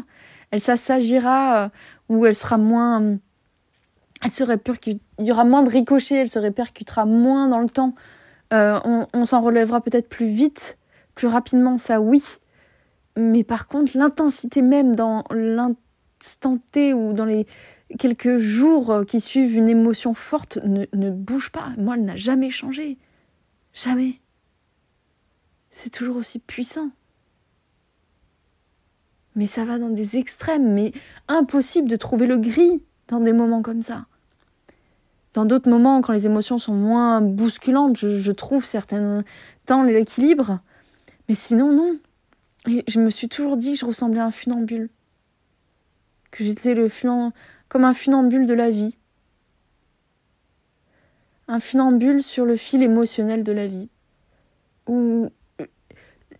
Elle 0.51 0.59
s'assagira 0.59 1.65
euh, 1.65 1.69
ou 2.09 2.25
elle 2.25 2.35
sera 2.35 2.57
moins. 2.57 3.17
Elle 4.23 4.31
se 4.31 4.43
répercute. 4.43 5.01
Il 5.19 5.25
y 5.25 5.31
aura 5.31 5.43
moins 5.43 5.63
de 5.63 5.69
ricochets, 5.69 6.15
elle 6.15 6.29
se 6.29 6.39
répercutera 6.39 7.05
moins 7.05 7.47
dans 7.47 7.59
le 7.59 7.69
temps. 7.69 7.93
Euh, 8.53 8.79
on, 9.13 9.25
s'en 9.25 9.41
relèvera 9.41 9.81
peut-être 9.81 10.07
plus 10.07 10.25
vite, 10.25 10.77
plus 11.15 11.27
rapidement, 11.27 11.77
ça 11.77 11.99
oui. 11.99 12.23
Mais 13.17 13.43
par 13.43 13.67
contre, 13.67 13.97
l'intensité 13.97 14.61
même 14.61 14.95
dans 14.95 15.23
l'instant 15.31 16.57
T 16.71 16.93
ou 16.93 17.13
dans 17.13 17.25
les 17.25 17.45
quelques 17.99 18.37
jours 18.37 19.03
qui 19.07 19.19
suivent 19.21 19.55
une 19.55 19.69
émotion 19.69 20.13
forte 20.13 20.59
ne 20.63 21.09
bouge 21.09 21.51
pas. 21.51 21.69
Moi, 21.77 21.95
elle 21.95 22.05
n'a 22.05 22.15
jamais 22.15 22.49
changé. 22.49 22.97
Jamais. 23.73 24.19
C'est 25.77 25.91
toujours 25.91 26.15
aussi 26.15 26.39
puissant. 26.39 26.89
Mais 29.35 29.45
ça 29.45 29.63
va 29.63 29.77
dans 29.77 29.91
des 29.91 30.17
extrêmes, 30.17 30.73
mais 30.73 30.91
impossible 31.27 31.87
de 31.87 31.95
trouver 31.95 32.25
le 32.25 32.39
gris 32.39 32.83
dans 33.09 33.19
des 33.19 33.31
moments 33.31 33.61
comme 33.61 33.83
ça. 33.83 34.07
Dans 35.35 35.45
d'autres 35.45 35.69
moments, 35.69 36.01
quand 36.01 36.13
les 36.13 36.25
émotions 36.25 36.57
sont 36.57 36.73
moins 36.73 37.21
bousculantes, 37.21 37.95
je, 37.95 38.31
trouve 38.31 38.65
certains 38.65 39.23
temps 39.67 39.83
l'équilibre. 39.83 40.61
Mais 41.29 41.35
sinon, 41.35 41.71
non. 41.71 41.99
Je 42.87 42.99
me 42.99 43.11
suis 43.11 43.29
toujours 43.29 43.55
dit 43.55 43.73
que 43.73 43.77
je 43.77 43.85
ressemblais 43.85 44.21
à 44.21 44.25
un 44.25 44.31
funambule. 44.31 44.89
Que 46.31 46.43
j'étais 46.43 46.73
le 46.73 46.89
comme 47.67 47.85
un 47.85 47.93
funambule 47.93 48.47
de 48.47 48.55
la 48.55 48.71
vie. 48.71 48.97
Un 51.47 51.59
funambule 51.59 52.23
sur 52.23 52.45
le 52.45 52.55
fil 52.55 52.81
émotionnel 52.81 53.43
de 53.43 53.51
la 53.51 53.67
vie. 53.67 53.89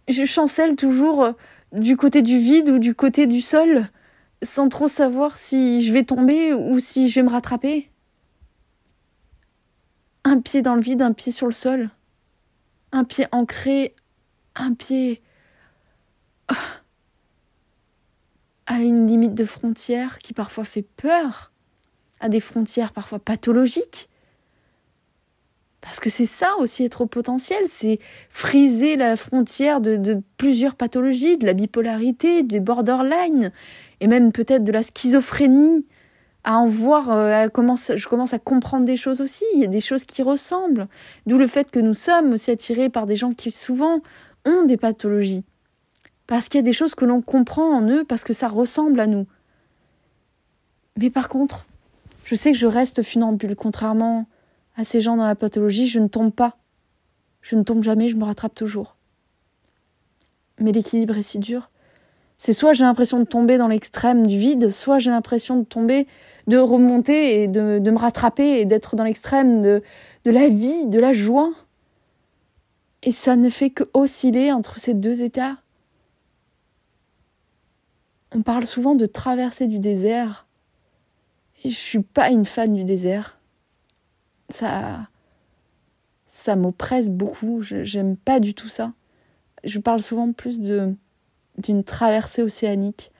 Je 0.08 0.26
chancelle 0.26 0.76
toujours 0.76 1.34
du 1.72 1.98
côté 1.98 2.22
du 2.22 2.38
vide 2.38 2.70
ou 2.70 2.80
du 2.80 2.96
côté 2.96 3.26
du 3.26 3.42
sol, 3.42 3.88
sans 4.44 4.70
trop 4.70 4.88
savoir 4.88 5.38
si 5.38 5.82
je 5.82 5.94
vais 5.94 6.04
tomber 6.04 6.54
ou 6.54 6.80
si 6.80 7.10
je 7.10 7.16
vais 7.16 7.24
me 7.24 7.32
rattraper. 7.32 7.90
Un 10.24 10.40
pied 10.42 10.62
dans 10.62 10.76
le 10.76 10.82
vide, 10.82 11.02
un 11.02 11.14
pied 11.14 11.32
sur 11.32 11.48
le 11.48 11.54
sol. 11.54 11.90
Un 12.92 13.04
pied 13.04 13.28
ancré, 13.32 13.96
un 14.56 14.74
pied 14.74 15.22
ah, 16.48 16.56
à 18.66 18.80
une 18.80 19.08
limite 19.08 19.34
de 19.34 19.46
frontière 19.46 20.20
qui 20.20 20.34
parfois 20.34 20.64
fait 20.64 20.82
peur, 20.82 21.52
à 22.20 22.30
des 22.30 22.40
frontières 22.40 22.94
parfois 22.94 23.20
pathologiques. 23.20 24.10
Parce 25.82 26.00
que 26.00 26.10
c'est 26.10 26.26
ça 26.26 26.56
aussi 26.60 26.84
être 26.84 27.02
au 27.02 27.06
potentiel, 27.06 27.64
c'est 27.68 28.00
friser 28.30 28.96
la 28.96 29.16
frontière 29.16 29.80
de, 29.80 30.22
plusieurs 30.38 30.76
pathologies, 30.76 31.38
de 31.38 31.46
la 31.46 31.54
bipolarité, 31.54 32.44
du 32.44 32.60
borderline, 32.60 33.52
et 34.02 34.08
même 34.08 34.32
peut-être 34.32 34.64
de 34.64 34.72
la 34.72 34.84
schizophrénie, 34.84 35.86
à 36.44 36.58
en 36.58 36.68
voir, 36.68 37.12
euh, 37.12 37.48
je 37.96 38.08
commence 38.08 38.34
à 38.34 38.40
comprendre 38.40 38.86
des 38.86 38.96
choses 38.96 39.20
aussi. 39.20 39.44
Il 39.54 39.60
y 39.60 39.66
a 39.66 39.68
des 39.68 39.82
choses 39.82 40.06
qui 40.06 40.22
ressemblent. 40.22 40.88
D'où 41.26 41.38
le 41.38 41.46
fait 41.46 41.70
que 41.72 41.80
nous 41.80 41.94
sommes 41.94 42.34
aussi 42.34 42.52
attirés 42.52 42.90
par 42.90 43.06
des 43.06 43.18
gens 43.18 43.34
qui 43.34 43.52
souvent 43.52 44.00
ont 44.46 44.64
des 44.64 44.78
pathologies. 44.78 45.44
Parce 46.26 46.48
qu'il 46.48 46.60
y 46.60 46.64
a 46.64 46.64
des 46.64 46.74
choses 46.74 46.96
que 46.96 47.04
l'on 47.04 47.22
comprend 47.22 47.76
en 47.76 47.90
eux, 47.90 48.06
parce 48.06 48.24
que 48.24 48.32
ça 48.32 48.48
ressemble 48.48 49.00
à 49.02 49.08
nous. 49.08 49.28
Mais 50.98 51.10
par 51.10 51.28
contre, 51.28 51.66
je 52.24 52.36
sais 52.36 52.52
que 52.52 52.58
je 52.58 52.68
reste 52.68 53.04
funambule. 53.04 53.56
Contrairement 53.56 54.26
à 54.78 54.84
ces 54.84 55.02
gens 55.02 55.18
dans 55.18 55.26
la 55.26 55.36
pathologie, 55.36 55.88
je 55.88 56.00
ne 56.00 56.08
tombe 56.08 56.32
pas. 56.32 56.58
Je 57.42 57.56
ne 57.56 57.64
tombe 57.64 57.84
jamais, 57.84 58.10
je 58.10 58.16
me 58.16 58.24
rattrape 58.24 58.56
toujours. 58.56 58.96
Mais 60.60 60.72
l'équilibre 60.72 61.18
est 61.18 61.24
si 61.24 61.40
dur. 61.40 61.72
C'est 62.38 62.54
soit 62.54 62.74
j'ai 62.74 62.84
l'impression 62.84 63.20
de 63.20 63.26
tomber 63.26 63.58
dans 63.58 63.68
l'extrême 63.68 64.28
du 64.28 64.38
vide, 64.38 64.70
soit 64.70 65.00
j'ai 65.00 65.10
l'impression 65.10 65.58
de 65.58 65.66
tomber 65.66 66.08
de 66.46 66.58
remonter 66.58 67.42
et 67.42 67.48
de, 67.48 67.80
me 67.80 67.98
rattraper 67.98 68.60
et 68.60 68.66
d'être 68.66 68.96
dans 68.96 69.04
l'extrême 69.04 69.62
de, 69.62 69.82
la 70.24 70.48
vie, 70.48 70.86
de 70.86 71.00
la 71.00 71.14
joie. 71.14 71.52
Et 73.02 73.12
ça 73.12 73.36
ne 73.36 73.50
fait 73.50 73.72
que 73.72 73.84
osciller 73.94 74.52
entre 74.52 74.80
ces 74.80 74.94
deux 74.94 75.24
états. 75.24 75.58
On 78.36 78.44
parle 78.44 78.68
souvent 78.68 78.94
de 78.94 79.06
traverser 79.08 79.66
du 79.66 79.80
désert. 79.80 80.46
Et 81.64 81.70
je 81.70 81.76
suis 81.76 82.04
pas 82.04 82.30
une 82.30 82.46
fan 82.46 82.74
du 82.74 82.84
désert. 82.84 83.37
Ça 84.50 85.08
ça 86.28 86.56
m'oppresse 86.56 87.10
beaucoup, 87.10 87.62
j'aime 87.62 88.16
pas 88.16 88.40
du 88.40 88.54
tout 88.54 88.70
ça. 88.70 88.94
Je 89.64 89.80
parle 89.80 90.04
souvent 90.04 90.32
plus 90.34 90.60
de 90.60 90.94
d'une 91.58 91.84
traversée 91.84 92.44
océanique, 92.44 93.12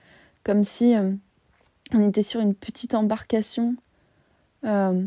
comme 0.44 0.62
si 0.62 0.94
euh, 0.94 1.10
on 1.92 2.06
était 2.06 2.22
sur 2.22 2.40
une 2.40 2.54
petite 2.54 2.94
embarcation, 2.94 3.74
euh, 4.64 5.06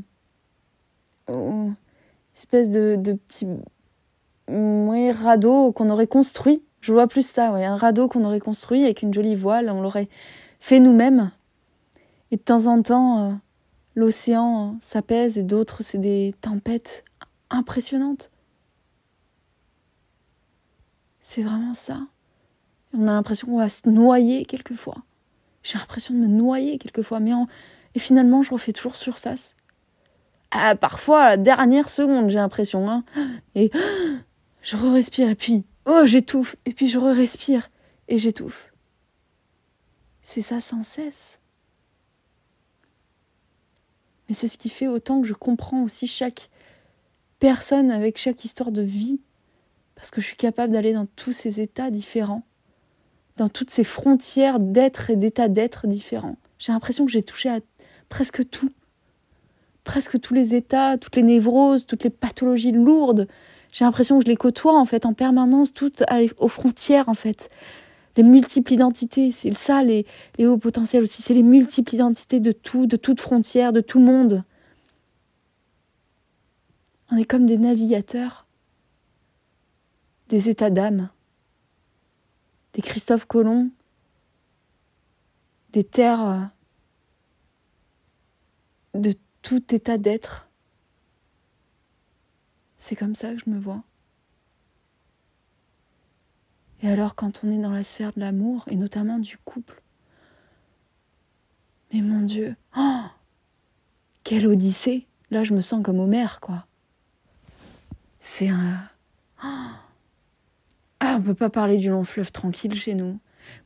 espèce 2.35 2.69
de, 2.69 2.97
de 2.97 3.13
petit 3.13 3.47
radeau 4.47 5.71
qu'on 5.71 5.89
aurait 5.89 6.07
construit. 6.07 6.61
Je 6.81 6.91
vois 6.91 7.07
plus 7.07 7.25
ça, 7.25 7.53
ouais, 7.53 7.63
un 7.63 7.77
radeau 7.77 8.09
qu'on 8.09 8.25
aurait 8.25 8.39
construit 8.39 8.83
avec 8.83 9.01
une 9.01 9.13
jolie 9.13 9.35
voile, 9.35 9.69
on 9.69 9.81
l'aurait 9.81 10.09
fait 10.59 10.79
nous-mêmes. 10.79 11.31
Et 12.31 12.37
de 12.37 12.41
temps 12.41 12.65
en 12.65 12.81
temps, 12.81 13.19
euh, 13.19 13.33
l'océan 13.95 14.77
s'apaise 14.79 15.37
et 15.37 15.43
d'autres, 15.43 15.83
c'est 15.83 15.97
des 15.97 16.33
tempêtes 16.41 17.03
impressionnantes. 17.49 18.31
C'est 21.19 21.43
vraiment 21.43 21.73
ça. 21.73 22.01
On 22.93 23.07
a 23.07 23.11
l'impression 23.11 23.47
qu'on 23.47 23.57
va 23.57 23.69
se 23.69 23.87
noyer 23.87 24.45
quelquefois. 24.45 24.97
J'ai 25.63 25.77
l'impression 25.77 26.13
de 26.13 26.19
me 26.19 26.27
noyer 26.27 26.77
quelquefois, 26.77 27.19
mais 27.19 27.31
et 27.93 27.99
finalement, 27.99 28.41
je 28.41 28.51
refais 28.51 28.71
toujours 28.71 28.95
surface. 28.95 29.55
à 30.51 30.75
parfois 30.75 31.21
à 31.21 31.29
la 31.29 31.37
dernière 31.37 31.89
seconde, 31.89 32.29
j'ai 32.29 32.39
l'impression. 32.39 32.89
Hein. 32.89 33.03
Et 33.55 33.71
je 34.61 34.77
re-respire 34.77 35.29
et 35.29 35.35
puis, 35.35 35.65
oh, 35.85 36.01
j'étouffe. 36.05 36.55
Et 36.65 36.73
puis 36.73 36.89
je 36.89 36.97
re-respire 36.97 37.69
et 38.07 38.17
j'étouffe. 38.17 38.71
C'est 40.21 40.41
ça 40.41 40.59
sans 40.59 40.83
cesse. 40.83 41.40
Mais 44.31 44.35
c'est 44.35 44.47
ce 44.47 44.57
qui 44.57 44.69
fait 44.69 44.87
autant 44.87 45.19
que 45.19 45.27
je 45.27 45.33
comprends 45.33 45.83
aussi 45.83 46.07
chaque 46.07 46.49
personne 47.39 47.91
avec 47.91 48.17
chaque 48.17 48.45
histoire 48.45 48.71
de 48.71 48.81
vie. 48.81 49.19
Parce 49.93 50.09
que 50.09 50.21
je 50.21 50.27
suis 50.27 50.37
capable 50.37 50.71
d'aller 50.71 50.93
dans 50.93 51.05
tous 51.17 51.33
ces 51.33 51.59
états 51.59 51.91
différents, 51.91 52.43
dans 53.35 53.49
toutes 53.49 53.71
ces 53.71 53.83
frontières 53.83 54.59
d'être 54.59 55.09
et 55.09 55.17
d'état 55.17 55.49
d'être 55.49 55.85
différents. 55.85 56.37
J'ai 56.59 56.71
l'impression 56.71 57.05
que 57.05 57.11
j'ai 57.11 57.23
touché 57.23 57.49
à 57.49 57.59
presque 58.07 58.49
tout 58.49 58.71
presque 59.83 60.17
tous 60.21 60.33
les 60.33 60.55
états, 60.55 60.97
toutes 60.97 61.17
les 61.17 61.23
névroses, 61.23 61.85
toutes 61.85 62.05
les 62.05 62.09
pathologies 62.09 62.71
lourdes. 62.71 63.27
J'ai 63.73 63.83
l'impression 63.83 64.17
que 64.17 64.23
je 64.23 64.29
les 64.29 64.37
côtoie 64.37 64.79
en 64.79 64.85
fait 64.85 65.05
en 65.05 65.13
permanence, 65.13 65.73
toutes 65.73 66.05
aux 66.37 66.47
frontières 66.47 67.09
en 67.09 67.15
fait. 67.15 67.49
Les 68.17 68.23
multiples 68.23 68.73
identités, 68.73 69.31
c'est 69.31 69.53
ça 69.53 69.83
les, 69.83 70.05
les 70.37 70.47
hauts 70.47 70.57
potentiels 70.57 71.03
aussi, 71.03 71.21
c'est 71.21 71.33
les 71.33 71.43
multiples 71.43 71.95
identités 71.95 72.39
de 72.39 72.51
tout, 72.51 72.85
de 72.85 72.97
toute 72.97 73.21
frontière, 73.21 73.71
de 73.71 73.81
tout 73.81 73.99
monde. 73.99 74.43
On 77.11 77.17
est 77.17 77.25
comme 77.25 77.45
des 77.45 77.57
navigateurs, 77.57 78.47
des 80.29 80.49
états 80.49 80.69
d'âme, 80.69 81.09
des 82.73 82.81
Christophe 82.81 83.25
Colomb, 83.25 83.69
des 85.71 85.83
terres 85.83 86.51
de 88.93 89.13
tout 89.41 89.73
état 89.73 89.97
d'être. 89.97 90.49
C'est 92.77 92.95
comme 92.95 93.15
ça 93.15 93.33
que 93.33 93.41
je 93.45 93.49
me 93.49 93.59
vois. 93.59 93.83
Et 96.81 96.89
alors 96.89 97.15
quand 97.15 97.41
on 97.43 97.51
est 97.51 97.59
dans 97.59 97.71
la 97.71 97.83
sphère 97.83 98.11
de 98.13 98.19
l'amour, 98.19 98.65
et 98.67 98.75
notamment 98.75 99.19
du 99.19 99.37
couple, 99.37 99.81
mais 101.93 102.01
mon 102.01 102.21
Dieu, 102.21 102.55
oh, 102.77 103.01
quelle 104.23 104.47
odyssée 104.47 105.07
Là, 105.29 105.43
je 105.43 105.53
me 105.53 105.61
sens 105.61 105.81
comme 105.83 105.99
Homère, 105.99 106.39
quoi. 106.41 106.65
C'est 108.19 108.49
un... 108.49 108.79
Oh, 109.43 109.71
ah, 110.99 111.15
on 111.17 111.21
peut 111.21 111.33
pas 111.33 111.49
parler 111.49 111.77
du 111.77 111.89
long 111.89 112.03
fleuve 112.03 112.31
tranquille 112.31 112.75
chez 112.75 112.93
nous. 112.93 113.17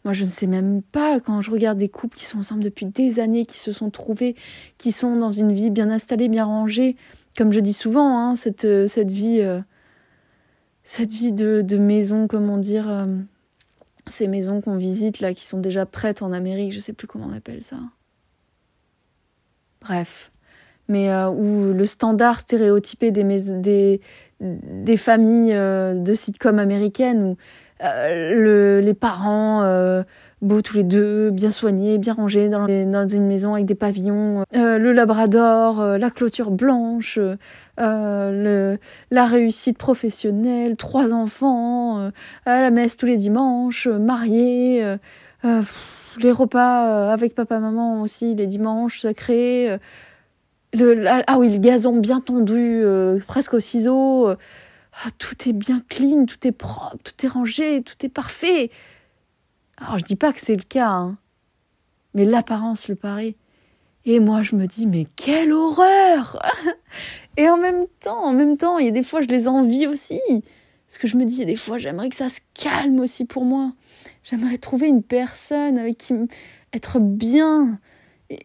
Moi, 0.03 0.13
je 0.13 0.23
ne 0.23 0.29
sais 0.29 0.47
même 0.47 0.81
pas 0.81 1.19
quand 1.19 1.41
je 1.41 1.51
regarde 1.51 1.77
des 1.77 1.89
couples 1.89 2.17
qui 2.17 2.25
sont 2.25 2.39
ensemble 2.39 2.63
depuis 2.63 2.85
des 2.85 3.19
années, 3.19 3.45
qui 3.45 3.59
se 3.59 3.71
sont 3.71 3.89
trouvés, 3.89 4.35
qui 4.77 4.91
sont 4.91 5.17
dans 5.17 5.31
une 5.31 5.53
vie 5.53 5.69
bien 5.69 5.89
installée, 5.89 6.29
bien 6.29 6.45
rangée. 6.45 6.95
Comme 7.37 7.51
je 7.51 7.59
dis 7.59 7.73
souvent, 7.73 8.17
hein, 8.17 8.35
cette, 8.35 8.65
euh, 8.65 8.87
cette 8.87 9.11
vie, 9.11 9.41
euh, 9.41 9.59
cette 10.85 11.11
vie 11.11 11.33
de, 11.33 11.61
de, 11.61 11.77
maison, 11.77 12.27
comment 12.27 12.57
dire, 12.57 12.89
euh, 12.89 13.07
ces 14.07 14.29
maisons 14.29 14.61
qu'on 14.61 14.77
visite 14.77 15.19
là, 15.19 15.33
qui 15.33 15.45
sont 15.45 15.59
déjà 15.59 15.85
prêtes 15.85 16.21
en 16.21 16.31
Amérique, 16.31 16.71
je 16.71 16.79
sais 16.79 16.93
plus 16.93 17.07
comment 17.07 17.27
on 17.29 17.35
appelle 17.35 17.63
ça. 17.63 17.77
Bref, 19.81 20.31
mais 20.87 21.13
où 21.25 21.73
le 21.73 21.85
standard 21.85 22.39
stéréotypé 22.39 23.11
des, 23.11 23.99
des, 24.39 24.97
familles 24.97 25.53
de 25.53 26.13
sitcoms 26.13 26.59
américaines 26.59 27.23
où 27.23 27.31
euh, 27.31 27.35
le, 27.81 28.79
les 28.79 28.93
parents 28.93 29.63
euh, 29.63 30.03
beaux 30.41 30.61
tous 30.61 30.77
les 30.77 30.83
deux, 30.83 31.31
bien 31.31 31.51
soignés, 31.51 31.97
bien 31.97 32.13
rangés 32.13 32.49
dans, 32.49 32.67
une 32.67 33.27
maison 33.27 33.53
avec 33.53 33.65
des 33.65 33.75
pavillons, 33.75 34.43
euh, 34.55 34.77
le 34.77 34.91
labrador, 34.91 35.97
la 35.97 36.09
clôture 36.09 36.51
blanche, 36.51 37.19
la 37.77 38.77
réussite 39.11 39.77
professionnelle, 39.77 40.75
trois 40.75 41.13
enfants, 41.13 42.11
à 42.45 42.61
la 42.61 42.71
messe 42.71 42.97
tous 42.97 43.07
les 43.07 43.17
dimanches, 43.17 43.87
mariés, 43.87 44.83
les 45.43 46.31
repas 46.31 47.11
avec 47.11 47.35
papa-maman 47.35 48.01
aussi 48.01 48.35
les 48.35 48.47
dimanches 48.47 49.01
sacrés. 49.01 49.77
Ah 50.77 51.37
oui, 51.37 51.49
le 51.49 51.57
gazon 51.57 51.97
bien 51.97 52.19
tondu, 52.19 52.83
presque 53.27 53.55
au 53.55 53.59
ciseau. 53.59 54.35
Ah, 55.03 55.09
tout 55.17 55.49
est 55.49 55.53
bien 55.53 55.83
clean, 55.89 56.25
tout 56.25 56.47
est 56.47 56.53
propre, 56.53 56.97
tout 57.03 57.25
est 57.25 57.29
rangé, 57.29 57.83
tout 57.83 58.05
est 58.05 58.09
parfait. 58.09 58.71
Alors 59.77 59.99
je 59.99 60.05
dis 60.05 60.15
pas 60.15 60.31
que 60.31 60.39
c'est 60.39 60.55
le 60.55 60.63
cas, 60.63 60.89
hein, 60.89 61.17
mais 62.13 62.23
l'apparence 62.23 62.87
le 62.87 62.95
paraît. 62.95 63.35
Et 64.05 64.19
moi 64.19 64.43
je 64.43 64.55
me 64.55 64.67
dis 64.67 64.87
mais 64.87 65.05
quelle 65.15 65.51
horreur 65.51 66.39
Et 67.37 67.49
en 67.49 67.57
même 67.57 67.87
temps, 67.99 68.23
en 68.23 68.33
même 68.33 68.55
temps, 68.55 68.77
il 68.77 68.85
y 68.85 68.87
a 68.87 68.91
des 68.91 69.03
fois 69.03 69.21
je 69.21 69.27
les 69.27 69.47
envie 69.47 69.87
aussi. 69.87 70.21
Parce 70.87 70.99
que 70.99 71.07
je 71.07 71.17
me 71.17 71.25
dis, 71.25 71.35
il 71.35 71.39
y 71.39 71.43
a 71.43 71.45
des 71.45 71.55
fois 71.55 71.77
j'aimerais 71.77 72.09
que 72.09 72.15
ça 72.15 72.29
se 72.29 72.39
calme 72.53 72.99
aussi 72.99 73.25
pour 73.25 73.43
moi. 73.43 73.73
J'aimerais 74.23 74.57
trouver 74.57 74.87
une 74.87 75.03
personne 75.03 75.77
avec 75.77 75.97
qui 75.97 76.13
être 76.71 76.99
bien. 76.99 77.79
Et, 78.29 78.39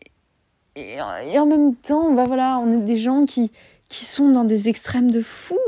et, 0.77 1.01
en 1.39 1.47
même 1.47 1.75
temps, 1.75 2.13
bah 2.13 2.25
voilà, 2.25 2.59
on 2.59 2.73
est 2.73 2.85
des 2.85 2.97
gens 2.97 3.25
qui, 3.27 3.53
qui 3.89 4.05
sont 4.05 4.31
dans 4.31 4.45
des 4.45 4.69
extrêmes 4.69 5.11
de 5.11 5.21
fou 5.21 5.59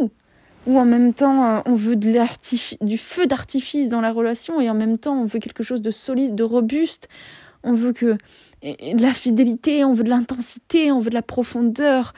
où 0.66 0.78
en 0.78 0.84
même 0.84 1.12
temps 1.12 1.44
euh, 1.44 1.60
on 1.66 1.74
veut 1.74 1.96
du 1.96 2.98
feu 2.98 3.26
d'artifice 3.26 3.88
dans 3.88 4.00
la 4.00 4.12
relation 4.12 4.60
et 4.60 4.70
en 4.70 4.74
même 4.74 4.98
temps 4.98 5.20
on 5.20 5.24
veut 5.24 5.38
quelque 5.38 5.62
chose 5.62 5.82
de 5.82 5.90
solide, 5.90 6.34
de 6.34 6.44
robuste. 6.44 7.08
On 7.64 7.74
veut 7.74 7.92
que 7.92 8.16
de 8.62 9.02
la 9.02 9.12
fidélité, 9.12 9.84
on 9.84 9.92
veut 9.92 10.04
de 10.04 10.10
l'intensité, 10.10 10.90
on 10.92 11.00
veut 11.00 11.10
de 11.10 11.14
la 11.14 11.22
profondeur. 11.22 12.12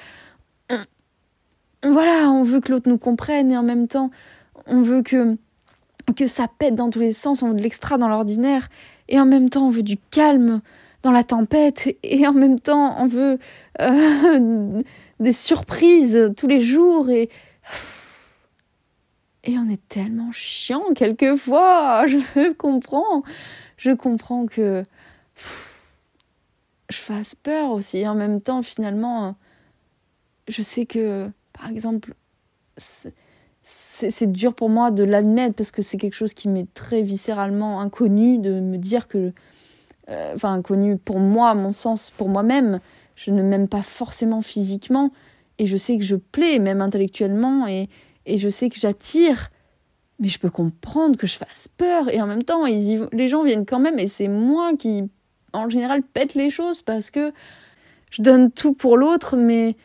voilà, 1.83 2.31
on 2.31 2.43
veut 2.43 2.61
que 2.61 2.73
l'autre 2.73 2.89
nous 2.89 2.99
comprenne 2.99 3.51
et 3.51 3.57
en 3.57 3.63
même 3.63 3.89
temps 3.89 4.11
on 4.67 4.83
veut 4.83 5.03
que 5.03 5.37
que 6.17 6.27
ça 6.27 6.49
pète 6.49 6.75
dans 6.75 6.91
tous 6.91 7.01
les 7.01 7.15
sens, 7.15 7.43
on 7.43 7.49
veut 7.49 7.55
de 7.55 7.63
l'extra 7.63 7.97
dans 7.97 8.09
l'ordinaire 8.09 8.69
et 9.09 9.19
en 9.19 9.25
même 9.25 9.49
temps 9.49 9.69
on 9.69 9.71
veut 9.71 9.83
du 9.83 9.97
calme 10.11 10.61
dans 11.03 11.11
la 11.11 11.25
tempête 11.25 11.97
et 12.03 12.27
en 12.27 12.33
même 12.33 12.61
temps 12.61 12.97
on 12.99 13.07
veut 13.07 13.39
euh, 13.81 14.83
des 15.21 15.33
surprises 15.33 16.33
tous 16.37 16.47
les 16.47 16.63
jours 16.63 17.09
et 17.11 17.31
et 19.45 19.59
on 19.59 19.69
est 19.69 19.89
tellement 19.89 20.33
chiant 20.33 20.93
quelquefois. 20.95 22.07
Je 22.07 22.53
comprends. 22.53 23.23
Je 23.77 23.91
comprends 23.93 24.47
que 24.47 24.85
je 26.91 26.97
fasse 26.97 27.35
peur 27.35 27.71
aussi. 27.71 28.07
En 28.07 28.15
même 28.15 28.41
temps, 28.41 28.63
finalement, 28.63 29.37
je 30.49 30.63
sais 30.63 30.87
que, 30.87 31.29
par 31.53 31.69
exemple, 31.71 32.15
c'est 33.63 34.31
dur 34.31 34.55
pour 34.55 34.69
moi 34.69 34.91
de 34.91 35.03
l'admettre 35.03 35.57
parce 35.57 35.71
que 35.71 35.83
c'est 35.83 35.97
quelque 35.97 36.15
chose 36.15 36.35
qui 36.35 36.49
m'est 36.49 36.73
très 36.73 37.03
viscéralement 37.03 37.81
inconnu 37.81 38.39
de 38.39 38.61
me 38.61 38.77
dire 38.79 39.09
que, 39.09 39.33
euh, 40.09 40.33
enfin 40.35 40.53
inconnu 40.53 40.97
pour 40.99 41.19
moi, 41.19 41.55
mon 41.55 41.73
sens, 41.73 42.11
pour 42.11 42.29
moi-même, 42.29 42.81
je 43.17 43.31
ne 43.31 43.43
m'aime 43.43 43.69
pas 43.69 43.83
forcément 43.83 44.43
physiquement 44.43 45.11
et 45.59 45.67
je 45.67 45.77
sais 45.77 45.99
que 45.99 46.05
je 46.05 46.17
plais 46.17 46.59
même 46.59 46.81
intellectuellement 46.81 47.67
et, 47.67 47.89
et 48.27 48.39
je 48.39 48.49
sais 48.49 48.69
que 48.69 48.79
j'attire, 48.79 49.49
mais 50.19 50.29
je 50.29 50.39
peux 50.39 50.51
comprendre 50.51 51.17
que 51.17 51.27
je 51.27 51.37
fasse 51.37 51.69
peur. 51.69 52.09
Et 52.09 52.21
en 52.21 52.27
même 52.27 52.43
temps 52.43 52.65
les 52.67 53.29
gens 53.29 53.45
viennent 53.45 53.67
quand 53.67 53.81
même 53.81 53.99
et 53.99 54.09
c'est 54.09 54.29
moi 54.29 54.77
qui 54.77 55.05
en 55.53 55.69
général 55.69 56.03
pète 56.03 56.35
les 56.35 56.51
choses 56.51 56.83
parce 56.83 57.11
que 57.11 57.33
je 58.11 58.23
donne 58.23 58.51
tout 58.51 58.75
pour 58.75 58.97
l'autre 58.97 59.37
mais 59.37 59.77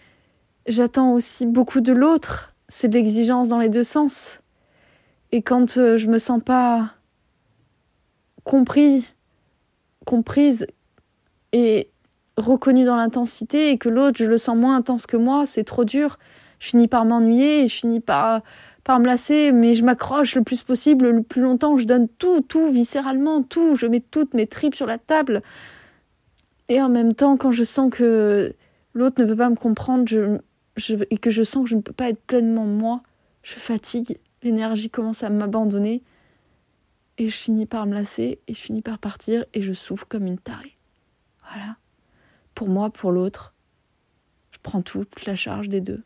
j'attends 0.67 1.13
aussi 1.13 1.45
beaucoup 1.45 1.82
de 1.82 1.93
l'autre. 1.93 2.54
C'est 2.67 2.88
de 2.88 2.93
l'exigence 2.93 3.47
dans 3.47 3.58
les 3.58 3.69
deux 3.69 3.84
sens. 3.84 4.39
Et 5.32 5.41
quand 5.41 5.78
euh, 5.78 5.97
je 5.97 6.08
me 6.08 6.19
sens 6.19 6.41
pas 6.43 6.93
compris 8.43 9.06
comprise 10.06 10.65
et 11.52 11.91
reconnue 12.38 12.86
dans 12.86 12.95
l'intensité 12.95 13.69
et 13.69 13.78
que 13.78 13.89
l'autre 13.89 14.17
je 14.17 14.25
le 14.25 14.39
sens 14.39 14.58
moins 14.58 14.75
intense 14.75 15.06
que 15.06 15.17
moi 15.17 15.45
c'est 15.45 15.63
trop 15.63 15.86
dur 15.86 16.17
je 16.60 16.67
finis 16.67 16.88
par 16.88 17.06
m'ennuyer, 17.06 17.67
je 17.67 17.76
finis 17.76 18.00
par, 18.00 18.41
par 18.84 19.00
me 19.00 19.06
lasser, 19.06 19.52
mais 19.52 19.76
je 19.76 19.84
m'accroche 19.84 20.36
le 20.36 20.43
plus 20.43 20.62
possible, 20.62 21.10
le 21.10 21.24
plus 21.24 21.41
longtemps, 21.41 21.78
je 21.78 21.86
donne 21.86 22.08
tout, 22.08 22.41
tout, 22.41 22.72
viscéralement, 22.72 23.41
tout, 23.41 23.76
je 23.76 23.88
mets 23.88 24.02
toutes 24.02 24.34
mes 24.34 24.48
tripes 24.48 24.76
sur 24.76 24.86
la 24.86 24.98
table. 24.98 25.41
Et 26.67 26.82
en 26.82 26.89
même 26.89 27.13
temps, 27.13 27.38
quand 27.38 27.52
je 27.52 27.63
sens 27.63 27.91
que 27.91 28.54
l'autre 28.93 29.22
ne 29.22 29.28
peut 29.28 29.36
pas 29.36 29.50
me 29.50 29.56
comprendre 29.56 30.06
et 31.10 31.17
que 31.17 31.30
je 31.30 31.43
sens 31.43 31.63
que 31.63 31.69
je 31.69 31.76
ne 31.76 31.82
peux 31.82 31.93
pas 31.93 32.10
être 32.10 32.22
pleinement 32.22 32.65
moi, 32.65 33.02
je 33.43 33.56
fatigue, 33.56 34.19
l'énergie 34.43 34.89
commence 34.89 35.24
à 35.24 35.30
m'abandonner, 35.30 36.04
et 37.17 37.28
je 37.28 37.36
finis 37.36 37.65
par 37.65 37.86
me 37.86 37.93
lasser, 37.93 38.39
et 38.48 38.54
je 38.54 38.60
finis 38.60 38.82
par 38.82 38.98
partir, 38.98 39.45
et 39.54 39.62
je 39.62 39.74
souffre 39.74 40.08
comme 40.08 40.26
une 40.26 40.38
tarée. 40.38 40.78
Voilà. 41.50 41.76
Pour 42.56 42.69
moi, 42.69 42.89
pour 42.89 43.12
l'autre, 43.12 43.54
je 44.52 44.58
prends 44.62 44.82
toute 44.82 45.26
la 45.26 45.36
charge 45.36 45.69
des 45.69 45.82
deux. 45.82 46.04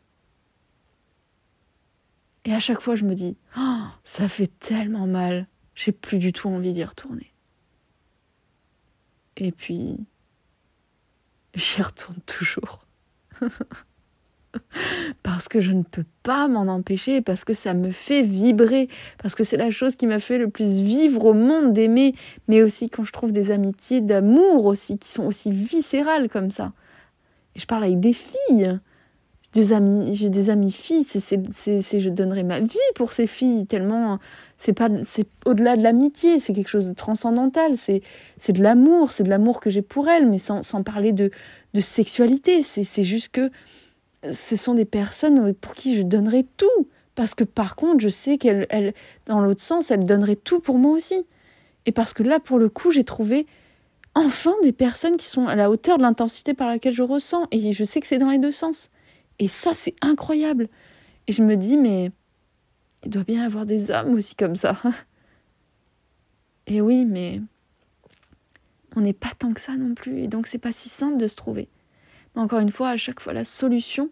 Et 2.44 2.52
à 2.52 2.60
chaque 2.60 2.80
fois, 2.80 2.96
je 2.96 3.04
me 3.04 3.14
dis, 3.14 3.36
oh, 3.58 3.84
ça 4.02 4.28
fait 4.28 4.50
tellement 4.58 5.06
mal, 5.06 5.46
j'ai 5.74 5.92
plus 5.92 6.18
du 6.18 6.32
tout 6.32 6.48
envie 6.48 6.72
d'y 6.72 6.84
retourner. 6.84 7.32
Et 9.36 9.50
puis, 9.50 10.06
j'y 11.54 11.82
retourne 11.82 12.20
toujours. 12.26 12.86
parce 15.22 15.48
que 15.48 15.60
je 15.60 15.72
ne 15.72 15.82
peux 15.82 16.04
pas 16.22 16.48
m'en 16.48 16.72
empêcher, 16.72 17.20
parce 17.20 17.44
que 17.44 17.54
ça 17.54 17.74
me 17.74 17.90
fait 17.90 18.22
vibrer, 18.22 18.88
parce 19.20 19.34
que 19.34 19.42
c'est 19.44 19.56
la 19.56 19.70
chose 19.70 19.96
qui 19.96 20.06
m'a 20.06 20.20
fait 20.20 20.38
le 20.38 20.48
plus 20.48 20.82
vivre 20.82 21.24
au 21.24 21.34
monde 21.34 21.72
d'aimer, 21.72 22.14
mais 22.48 22.62
aussi 22.62 22.88
quand 22.88 23.04
je 23.04 23.12
trouve 23.12 23.32
des 23.32 23.50
amitiés 23.50 24.00
d'amour 24.00 24.66
aussi, 24.66 24.98
qui 24.98 25.10
sont 25.10 25.24
aussi 25.24 25.50
viscérales 25.50 26.28
comme 26.28 26.50
ça. 26.50 26.72
Et 27.56 27.60
je 27.60 27.66
parle 27.66 27.84
avec 27.84 28.00
des 28.00 28.12
filles. 28.12 28.78
Des 29.54 29.72
amis, 29.72 30.16
j'ai 30.16 30.30
des 30.30 30.50
amis 30.50 30.72
filles, 30.72 31.04
c'est, 31.04 32.00
je 32.00 32.10
donnerais 32.10 32.42
ma 32.42 32.58
vie 32.58 32.76
pour 32.96 33.12
ces 33.12 33.28
filles, 33.28 33.66
tellement 33.66 34.18
c'est 34.58 34.72
pas 34.72 34.88
c'est 35.04 35.28
au-delà 35.46 35.76
de 35.76 35.82
l'amitié, 35.82 36.40
c'est 36.40 36.52
quelque 36.52 36.68
chose 36.68 36.88
de 36.88 36.92
transcendantal, 36.92 37.76
c'est, 37.76 38.02
de 38.48 38.62
l'amour, 38.62 39.12
c'est 39.12 39.22
de 39.22 39.30
l'amour 39.30 39.60
que 39.60 39.70
j'ai 39.70 39.82
pour 39.82 40.08
elles, 40.08 40.28
mais 40.28 40.38
sans, 40.38 40.64
sans 40.64 40.82
parler 40.82 41.12
de, 41.12 41.30
de 41.74 41.80
sexualité, 41.80 42.62
c'est, 42.62 43.04
juste 43.04 43.28
que 43.28 43.50
ce 44.32 44.56
sont 44.56 44.74
des 44.74 44.84
personnes 44.84 45.52
pour 45.54 45.74
qui 45.74 45.96
je 45.96 46.02
donnerais 46.02 46.46
tout. 46.56 46.88
Parce 47.14 47.34
que 47.34 47.44
par 47.44 47.76
contre, 47.76 48.00
je 48.00 48.08
sais 48.08 48.38
qu'elle, 48.38 48.66
elle, 48.70 48.92
dans 49.26 49.40
l'autre 49.40 49.60
sens, 49.60 49.90
elle 49.90 50.04
donnerait 50.04 50.36
tout 50.36 50.60
pour 50.60 50.78
moi 50.78 50.92
aussi. 50.92 51.26
Et 51.86 51.92
parce 51.92 52.14
que 52.14 52.22
là, 52.22 52.40
pour 52.40 52.58
le 52.58 52.68
coup, 52.68 52.90
j'ai 52.90 53.04
trouvé 53.04 53.46
enfin 54.14 54.54
des 54.62 54.72
personnes 54.72 55.16
qui 55.16 55.26
sont 55.26 55.46
à 55.46 55.54
la 55.54 55.70
hauteur 55.70 55.98
de 55.98 56.02
l'intensité 56.02 56.54
par 56.54 56.68
laquelle 56.68 56.94
je 56.94 57.02
ressens. 57.02 57.46
Et 57.50 57.72
je 57.72 57.84
sais 57.84 58.00
que 58.00 58.06
c'est 58.06 58.18
dans 58.18 58.30
les 58.30 58.38
deux 58.38 58.50
sens. 58.50 58.90
Et 59.38 59.48
ça, 59.48 59.74
c'est 59.74 59.94
incroyable. 60.00 60.68
Et 61.26 61.32
je 61.32 61.42
me 61.42 61.56
dis, 61.56 61.76
mais 61.76 62.10
il 63.04 63.10
doit 63.10 63.24
bien 63.24 63.42
y 63.42 63.46
avoir 63.46 63.66
des 63.66 63.90
hommes 63.90 64.14
aussi 64.14 64.34
comme 64.34 64.56
ça. 64.56 64.80
Et 66.66 66.80
oui, 66.80 67.04
mais 67.04 67.42
on 68.96 69.00
n'est 69.00 69.12
pas 69.12 69.32
tant 69.38 69.52
que 69.52 69.60
ça 69.60 69.76
non 69.76 69.94
plus. 69.94 70.22
Et 70.22 70.28
donc, 70.28 70.46
c'est 70.46 70.58
pas 70.58 70.72
si 70.72 70.88
simple 70.88 71.18
de 71.18 71.28
se 71.28 71.36
trouver. 71.36 71.68
Mais 72.34 72.42
encore 72.42 72.60
une 72.60 72.70
fois, 72.70 72.90
à 72.90 72.96
chaque 72.96 73.20
fois, 73.20 73.32
la 73.32 73.44
solution 73.44 74.10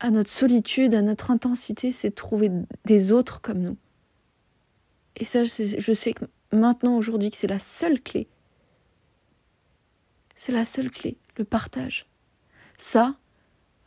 à 0.00 0.10
notre 0.10 0.30
solitude, 0.30 0.94
à 0.94 1.02
notre 1.02 1.30
intensité, 1.30 1.90
c'est 1.90 2.10
de 2.10 2.14
trouver 2.14 2.50
des 2.84 3.10
autres 3.10 3.40
comme 3.40 3.58
nous. 3.58 3.76
Et 5.16 5.24
ça, 5.24 5.44
je 5.44 5.92
sais 5.92 6.12
que 6.12 6.24
maintenant, 6.52 6.96
aujourd'hui, 6.96 7.30
que 7.30 7.36
c'est 7.36 7.48
la 7.48 7.58
seule 7.58 8.00
clé. 8.00 8.28
C'est 10.36 10.52
la 10.52 10.64
seule 10.64 10.90
clé, 10.90 11.16
le 11.36 11.44
partage. 11.44 12.06
Ça, 12.76 13.16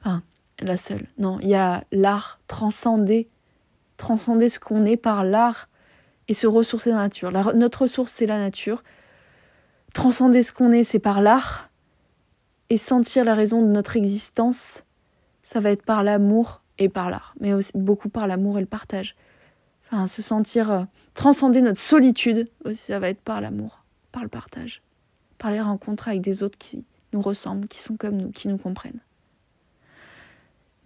enfin, 0.02 0.24
la 0.60 0.78
seule. 0.78 1.08
Non, 1.18 1.40
il 1.42 1.50
y 1.50 1.56
a 1.56 1.84
l'art, 1.92 2.40
transcender, 2.48 3.30
transcender 3.98 4.50
ce 4.50 4.60
qu'on 4.60 4.86
est 4.86 4.98
par 4.98 5.24
l'art 5.24 5.70
et 6.28 6.34
se 6.34 6.48
ressourcer 6.48 6.92
dans 6.92 6.98
la 6.98 7.04
nature. 7.04 7.32
notre 7.56 7.84
ressource, 7.84 8.12
c'est 8.12 8.26
la 8.26 8.40
nature. 8.40 8.84
Transcender 9.94 10.44
ce 10.44 10.52
qu'on 10.52 10.72
est, 10.72 10.84
c'est 10.84 11.00
par 11.00 11.22
l'art 11.22 11.70
et 12.70 12.78
sentir 12.78 13.26
la 13.26 13.36
raison 13.36 13.62
de 13.62 13.68
notre 13.68 13.98
existence, 13.98 14.84
ça 15.44 15.60
va 15.60 15.72
être 15.72 15.84
par 15.84 16.04
l'amour 16.04 16.62
et 16.78 16.88
par 16.88 17.10
l'art, 17.10 17.36
mais 17.42 17.52
aussi 17.52 17.72
beaucoup 17.76 18.08
par 18.08 18.28
l'amour 18.28 18.58
et 18.58 18.62
le 18.62 18.68
partage. 18.68 19.18
Enfin, 19.88 20.08
se 20.08 20.22
sentir 20.22 20.72
euh, 20.72 20.84
transcender 21.14 21.62
notre 21.62 21.82
solitude 21.82 22.50
aussi, 22.64 22.78
ça 22.78 23.00
va 23.00 23.10
être 23.10 23.20
par 23.20 23.42
l'amour, 23.42 23.84
par 24.14 24.24
le 24.24 24.30
partage, 24.30 24.82
par 25.38 25.52
les 25.52 25.60
rencontres 25.60 26.08
avec 26.08 26.22
des 26.22 26.44
autres 26.44 26.58
qui 26.58 26.86
nous 27.12 27.22
ressemblent, 27.22 27.68
qui 27.68 27.80
sont 27.80 27.98
comme 27.98 28.16
nous, 28.16 28.32
qui 28.32 28.48
nous 28.48 28.58
comprennent. 28.58 29.02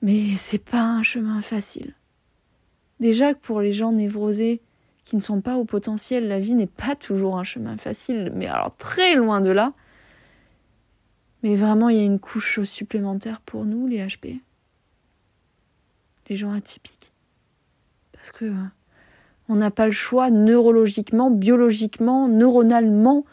Mais 0.01 0.36
c'est 0.38 0.63
pas 0.63 0.84
un 0.84 1.03
chemin 1.03 1.41
facile. 1.41 1.95
Déjà 2.99 3.34
que 3.34 3.39
pour 3.39 3.62
les 3.62 3.73
gens 3.73 3.91
névrosés 3.91 4.62
qui 5.03 5.15
ne 5.15 5.21
sont 5.21 5.41
pas 5.41 5.58
au 5.58 5.65
potentiel, 5.65 6.27
la 6.27 6.39
vie 6.39 6.55
n'est 6.55 6.65
pas 6.65 6.95
toujours 6.95 7.38
un 7.38 7.43
chemin 7.43 7.77
facile, 7.77 8.31
mais 8.34 8.47
alors 8.47 8.75
très 8.77 9.15
loin 9.15 9.41
de 9.41 9.51
là. 9.51 9.73
Mais 11.43 11.55
vraiment, 11.55 11.89
il 11.89 11.97
y 11.97 11.99
a 11.99 12.05
une 12.05 12.19
couche 12.19 12.62
supplémentaire 12.63 13.39
pour 13.41 13.65
nous, 13.65 13.86
les 13.86 13.99
HP. 13.99 14.41
Les 16.27 16.38
gens 16.38 16.51
atypiques. 16.51 17.12
Parce 18.13 18.31
que 18.31 18.45
euh, 18.45 18.63
on 19.47 19.55
n'a 19.55 19.69
pas 19.69 19.86
le 19.86 19.91
choix 19.91 20.31
neurologiquement, 20.31 21.29
biologiquement, 21.29 22.27
neuronalement 22.27 23.25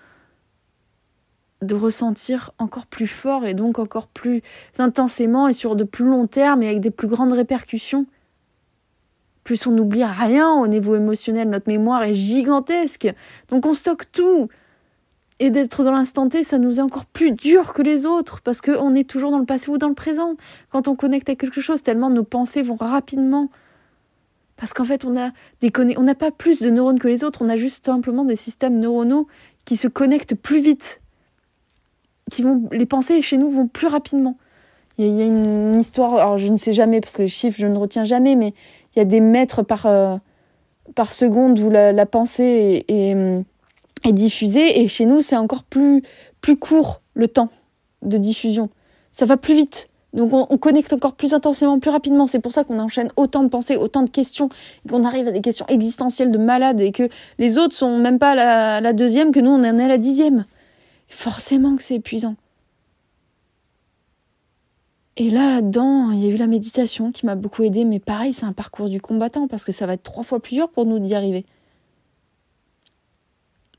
de 1.62 1.74
ressentir 1.74 2.52
encore 2.58 2.86
plus 2.86 3.06
fort 3.06 3.44
et 3.44 3.54
donc 3.54 3.78
encore 3.78 4.08
plus 4.08 4.42
intensément 4.78 5.48
et 5.48 5.52
sur 5.52 5.76
de 5.76 5.84
plus 5.84 6.04
long 6.04 6.26
terme 6.26 6.62
et 6.62 6.68
avec 6.68 6.80
des 6.80 6.90
plus 6.90 7.08
grandes 7.08 7.32
répercussions. 7.32 8.06
Plus 9.44 9.66
on 9.66 9.72
n'oublie 9.72 10.04
rien 10.04 10.52
au 10.52 10.66
niveau 10.66 10.94
émotionnel, 10.94 11.48
notre 11.48 11.68
mémoire 11.68 12.04
est 12.04 12.14
gigantesque. 12.14 13.12
Donc 13.48 13.66
on 13.66 13.74
stocke 13.74 14.10
tout 14.12 14.48
et 15.40 15.50
d'être 15.50 15.82
dans 15.82 15.92
l'instant 15.92 16.28
T, 16.28 16.44
ça 16.44 16.58
nous 16.58 16.78
est 16.78 16.82
encore 16.82 17.06
plus 17.06 17.32
dur 17.32 17.72
que 17.72 17.82
les 17.82 18.06
autres 18.06 18.40
parce 18.42 18.60
qu'on 18.60 18.94
est 18.94 19.08
toujours 19.08 19.32
dans 19.32 19.40
le 19.40 19.44
passé 19.44 19.70
ou 19.70 19.78
dans 19.78 19.88
le 19.88 19.94
présent. 19.94 20.36
Quand 20.70 20.86
on 20.86 20.94
connecte 20.94 21.28
à 21.28 21.34
quelque 21.34 21.60
chose, 21.60 21.82
tellement 21.82 22.10
nos 22.10 22.22
pensées 22.22 22.62
vont 22.62 22.76
rapidement. 22.76 23.50
Parce 24.56 24.72
qu'en 24.72 24.84
fait, 24.84 25.04
on 25.04 25.16
a 25.16 25.30
des 25.60 25.72
on 25.96 26.02
n'a 26.02 26.14
pas 26.14 26.30
plus 26.30 26.60
de 26.60 26.70
neurones 26.70 27.00
que 27.00 27.08
les 27.08 27.24
autres, 27.24 27.42
on 27.42 27.48
a 27.48 27.56
juste 27.56 27.86
simplement 27.86 28.24
des 28.24 28.36
systèmes 28.36 28.78
neuronaux 28.78 29.26
qui 29.64 29.76
se 29.76 29.88
connectent 29.88 30.36
plus 30.36 30.60
vite. 30.60 31.01
Qui 32.32 32.42
vont, 32.42 32.62
les 32.72 32.86
pensées 32.86 33.20
chez 33.20 33.36
nous 33.36 33.50
vont 33.50 33.66
plus 33.66 33.88
rapidement. 33.88 34.36
Il 34.96 35.06
y, 35.06 35.22
a, 35.22 35.26
une 35.26 35.78
histoire, 35.78 36.14
alors 36.14 36.38
je 36.38 36.48
ne 36.48 36.56
sais 36.56 36.72
jamais 36.72 37.00
parce 37.00 37.14
que 37.14 37.22
les 37.22 37.28
chiffres 37.28 37.58
je 37.58 37.66
ne 37.66 37.76
retiens 37.76 38.04
jamais, 38.04 38.36
mais 38.36 38.54
il 38.94 38.98
y 38.98 39.02
a 39.02 39.04
des 39.04 39.20
mètres 39.20 39.62
par, 39.62 39.84
euh, 39.86 40.16
par 40.94 41.12
seconde 41.12 41.58
où 41.58 41.68
la, 41.68 42.06
pensée 42.06 42.84
est 42.88 43.16
est 44.04 44.12
diffusé 44.12 44.80
et 44.80 44.88
chez 44.88 45.06
nous 45.06 45.20
c'est 45.20 45.36
encore 45.36 45.62
plus 45.62 46.02
plus 46.40 46.56
court 46.56 47.00
le 47.14 47.28
temps 47.28 47.50
de 48.02 48.16
diffusion. 48.16 48.68
Ça 49.12 49.26
va 49.26 49.36
plus 49.36 49.54
vite. 49.54 49.88
Donc 50.12 50.32
on, 50.32 50.58
connecte 50.58 50.92
encore 50.92 51.14
plus 51.14 51.32
intensément, 51.32 51.78
plus 51.78 51.90
rapidement. 51.90 52.26
C'est 52.26 52.40
pour 52.40 52.52
ça 52.52 52.64
qu'on 52.64 52.78
enchaîne 52.78 53.10
autant 53.16 53.42
de 53.44 53.48
pensées, 53.48 53.76
autant 53.76 54.02
de 54.02 54.10
questions, 54.10 54.50
qu'on 54.88 55.04
arrive 55.04 55.28
à 55.28 55.30
des 55.30 55.40
questions 55.40 55.64
existentielles 55.68 56.30
de 56.30 56.36
malade 56.36 56.80
et 56.80 56.92
que 56.92 57.08
les 57.38 57.56
autres 57.56 57.74
sont 57.74 57.98
même 57.98 58.18
pas 58.18 58.32
à 58.32 58.80
la, 58.80 58.92
deuxième, 58.92 59.32
que 59.32 59.40
nous 59.40 59.50
on 59.50 59.60
en 59.60 59.78
est 59.78 59.84
à 59.84 59.88
la 59.88 59.98
dixième. 59.98 60.44
Forcément 61.12 61.76
que 61.76 61.82
c'est 61.82 61.96
épuisant. 61.96 62.36
Et 65.18 65.28
là, 65.28 65.50
là-dedans, 65.50 66.10
il 66.10 66.24
y 66.24 66.26
a 66.26 66.30
eu 66.30 66.38
la 66.38 66.46
méditation 66.46 67.12
qui 67.12 67.26
m'a 67.26 67.36
beaucoup 67.36 67.62
aidé, 67.62 67.84
mais 67.84 68.00
pareil, 68.00 68.32
c'est 68.32 68.46
un 68.46 68.54
parcours 68.54 68.88
du 68.88 68.98
combattant 68.98 69.46
parce 69.46 69.62
que 69.62 69.72
ça 69.72 69.86
va 69.86 69.92
être 69.92 70.02
trois 70.02 70.24
fois 70.24 70.40
plus 70.40 70.54
dur 70.54 70.70
pour 70.70 70.86
nous 70.86 70.98
d'y 70.98 71.14
arriver. 71.14 71.44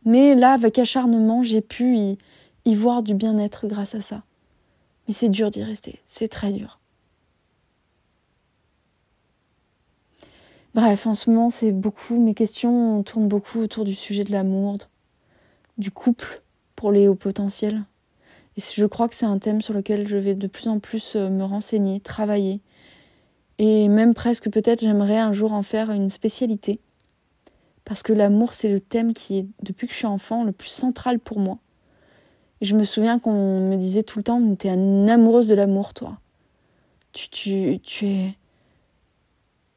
Mais 0.06 0.36
là, 0.36 0.54
avec 0.54 0.78
acharnement, 0.78 1.42
j'ai 1.42 1.62
pu 1.62 1.98
y, 2.66 2.76
voir 2.76 3.02
du 3.02 3.16
bien-être 3.16 3.68
grâce 3.68 3.96
à 3.96 4.02
ça. 4.02 4.22
Mais 5.08 5.14
c'est 5.16 5.30
dur 5.30 5.50
d'y 5.50 5.64
rester, 5.64 6.00
c'est 6.06 6.28
très 6.28 6.52
dur. 6.52 6.80
Bref, 10.76 11.08
en 11.08 11.16
ce 11.16 11.32
moment, 11.32 11.50
c'est 11.50 11.72
beaucoup, 11.72 12.20
mes 12.20 12.36
questions 12.36 13.02
tournent 13.02 13.28
beaucoup 13.28 13.60
autour 13.60 13.86
du 13.86 13.96
sujet 13.96 14.24
de 14.24 14.32
l'amour, 14.32 14.78
du 15.80 15.90
couple 15.90 16.43
pour 16.84 16.92
les 16.92 17.08
hauts 17.08 17.16
potentiels. 17.16 17.82
Et 18.58 18.62
je 18.62 18.86
crois 18.86 19.08
que 19.08 19.16
c'est 19.16 19.26
un 19.26 19.38
thème 19.38 19.62
sur 19.62 19.74
lequel 19.74 20.06
je 20.06 20.18
vais 20.18 20.34
de 20.34 20.48
plus 20.48 20.68
en 20.68 20.80
plus 20.80 21.16
euh, 21.16 21.30
me 21.30 21.46
renseigner, 21.46 22.02
travailler. 22.02 22.60
Et 23.58 23.88
même 23.88 24.14
presque 24.14 24.50
peut-être 24.50 24.82
j'aimerais 24.82 25.18
un 25.18 25.32
jour 25.32 25.54
en 25.54 25.64
faire 25.64 25.92
une 25.92 26.10
spécialité. 26.10 26.82
Parce 27.86 28.04
que 28.04 28.12
l'amour, 28.12 28.54
c'est 28.54 28.68
le 28.68 28.82
thème 28.82 29.14
qui 29.14 29.38
est, 29.38 29.46
depuis 29.62 29.88
que 29.88 29.94
je 29.94 30.00
suis 30.00 30.08
enfant, 30.08 30.44
le 30.44 30.52
plus 30.52 30.68
central 30.68 31.20
pour 31.20 31.40
moi. 31.40 31.60
Et 32.60 32.66
je 32.66 32.76
me 32.76 32.84
souviens 32.84 33.18
qu'on 33.18 33.62
me 33.62 33.78
disait 33.78 34.04
tout 34.04 34.20
le 34.20 34.24
temps, 34.24 34.42
tu 34.60 34.68
es 34.68 34.74
une 34.74 35.10
amoureuse 35.10 35.48
de 35.48 35.56
l'amour, 35.56 35.94
toi. 35.94 36.18
Tu, 37.14 37.30
tu, 37.30 37.80
tu 37.82 38.08
es... 38.08 38.36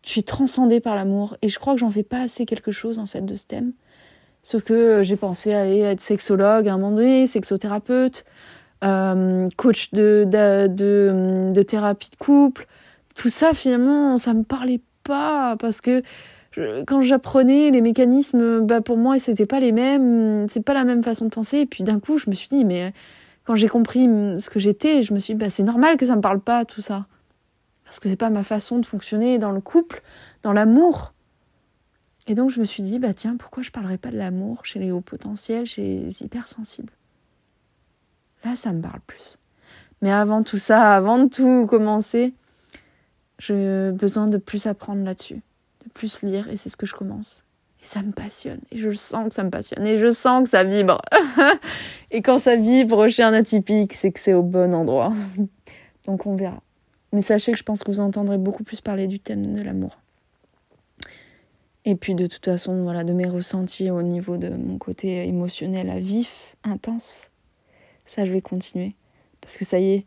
Tu 0.03 0.19
es 0.19 0.23
transcendée 0.23 0.81
par 0.81 0.97
l'amour. 0.97 1.37
Et 1.41 1.49
je 1.49 1.61
crois 1.61 1.75
que 1.75 1.79
j'en 1.79 1.91
fais 1.91 2.03
pas 2.03 2.23
assez 2.23 2.47
quelque 2.47 2.73
chose, 2.73 2.99
en 2.99 3.07
fait, 3.07 3.25
de 3.25 3.37
ce 3.37 3.47
thème. 3.47 3.75
Sauf 4.47 4.63
que 4.63 5.03
j'ai 5.03 5.17
pensé 5.17 5.55
aller 5.55 5.81
être 5.81 6.01
sexologue 6.01 6.69
à 6.69 6.75
un 6.75 6.79
moment 6.79 6.95
donné, 6.95 7.27
sexothérapeute, 7.27 8.25
euh, 8.85 9.49
coach 9.57 9.91
de, 9.91 10.25
de, 10.25 11.53
de, 11.53 11.63
thérapie 11.63 12.11
de 12.11 12.17
couple. 12.17 12.69
Tout 13.17 13.29
ça, 13.29 13.55
finalement, 13.55 14.17
ça 14.19 14.35
me 14.35 14.45
parlait 14.45 14.81
pas 15.03 15.57
parce 15.57 15.81
que 15.81 16.01
quand 16.87 17.03
j'apprenais 17.03 17.73
les 17.73 17.81
mécanismes, 17.81 18.61
bah 18.61 18.81
pour 18.81 18.97
moi, 18.97 19.19
c'était 19.19 19.47
pas 19.47 19.59
les 19.59 19.73
mêmes, 19.73 20.47
c'est 20.49 20.63
pas 20.63 20.75
la 20.75 20.85
même 20.85 21.03
façon 21.03 21.25
de 21.25 21.31
penser. 21.31 21.59
Et 21.59 21.67
puis 21.67 21.83
d'un 21.83 21.99
coup, 21.99 22.17
je 22.17 22.31
me 22.31 22.35
suis 22.37 22.49
dit, 22.49 22.65
mais 22.65 22.93
quand 23.43 23.57
j'ai 23.57 23.67
compris 23.67 24.05
ce 24.39 24.49
que 24.49 24.61
j'étais, 24.61 25.03
je 25.03 25.13
me 25.13 25.19
suis 25.19 25.35
dit, 25.35 25.41
bah 25.41 25.51
c'est 25.51 25.65
normal 25.65 25.97
que 25.97 26.07
ça 26.07 26.15
me 26.15 26.21
parle 26.21 26.39
pas, 26.39 26.65
tout 26.65 26.81
ça. 26.81 27.07
Parce 27.85 27.99
que 27.99 28.09
c'est 28.09 28.15
pas 28.15 28.31
ma 28.31 28.45
façon 28.45 28.79
de 28.79 28.87
fonctionner 28.87 29.39
dans 29.39 29.51
le 29.51 29.61
couple, 29.61 30.03
dans 30.45 30.53
l'amour. 30.53 31.15
Et 32.27 32.35
donc, 32.35 32.51
je 32.51 32.61
me 32.61 32.65
suis 32.65 32.83
dit, 32.83 32.99
bah 32.99 33.15
tiens, 33.15 33.37
pourquoi 33.37 33.63
je 33.63 33.71
parlerais 33.71 33.99
pas 33.99 34.11
de 34.11 34.17
l'amour 34.17 34.65
chez 34.65 34.79
les 34.79 34.91
hauts 34.91 35.01
potentiels, 35.01 35.67
chez 35.67 35.83
les 35.83 36.23
hypersensibles? 36.23 36.93
Là, 38.45 38.57
ça 38.57 38.73
me 38.73 38.83
parle 38.83 39.01
plus. 39.07 39.39
Mais 40.03 40.11
avant 40.11 40.43
tout 40.43 40.59
ça, 40.59 40.95
avant 40.95 41.19
de 41.19 41.29
tout 41.29 41.67
commencer, 41.67 42.35
j'ai 43.39 43.93
besoin 43.93 44.27
de 44.27 44.39
plus 44.39 44.67
apprendre 44.67 45.05
là-dessus 45.05 45.43
plus 45.97 46.23
lire 46.23 46.49
et 46.49 46.57
c'est 46.57 46.69
ce 46.69 46.77
que 46.77 46.87
je 46.87 46.95
commence. 46.95 47.45
Et 47.83 47.87
ça 47.87 48.03
me 48.03 48.13
passionne. 48.13 48.61
Et 48.71 48.79
je 48.79 48.91
sens 48.91 49.29
que 49.29 49.35
ça 49.35 49.43
me 49.43 49.51
passionne. 49.51 49.85
Et 49.87 49.99
je 49.99 50.11
sens 50.11 50.45
que 50.45 50.51
ça 50.51 50.65
vibre. 50.65 51.01
et 52.11 52.23
quand 52.23 52.39
ça 52.39 52.57
vibre 52.57 53.09
chez 53.09 53.23
un 53.23 53.33
atypique, 53.33 53.93
c'est 53.93 54.13
que 54.13 54.21
c'est 54.21 54.35
au 54.35 54.43
bon 54.43 54.75
endroit. 54.75 55.13
Donc 56.07 56.27
on 56.27 56.37
verra. 56.37 56.63
Mais 57.13 57.23
sachez 57.23 57.53
que 57.53 57.59
je 57.59 57.63
pense 57.63 57.83
que 57.83 57.91
vous 57.91 58.01
entendrez 58.01 58.39
beaucoup 58.39 58.65
plus 58.65 58.81
parler 58.81 59.07
du 59.07 59.19
thème 59.19 59.55
de 59.55 59.63
l'amour. 59.63 59.99
Et 61.87 61.95
puis 61.95 62.17
de 62.17 62.27
toute 62.27 62.45
façon, 62.45 62.83
voilà, 62.83 63.05
de 63.05 63.13
mes 63.13 63.29
ressentis 63.29 63.91
au 63.93 64.03
niveau 64.03 64.37
de 64.37 64.49
mon 64.49 64.77
côté 64.77 65.27
émotionnel 65.27 65.89
vif, 66.03 66.57
intense. 66.65 67.31
Ça, 68.05 68.27
je 68.27 68.33
vais 68.33 68.41
continuer. 68.41 68.97
Parce 69.41 69.57
que 69.57 69.65
ça 69.65 69.79
y 69.79 69.93
est, 69.93 70.07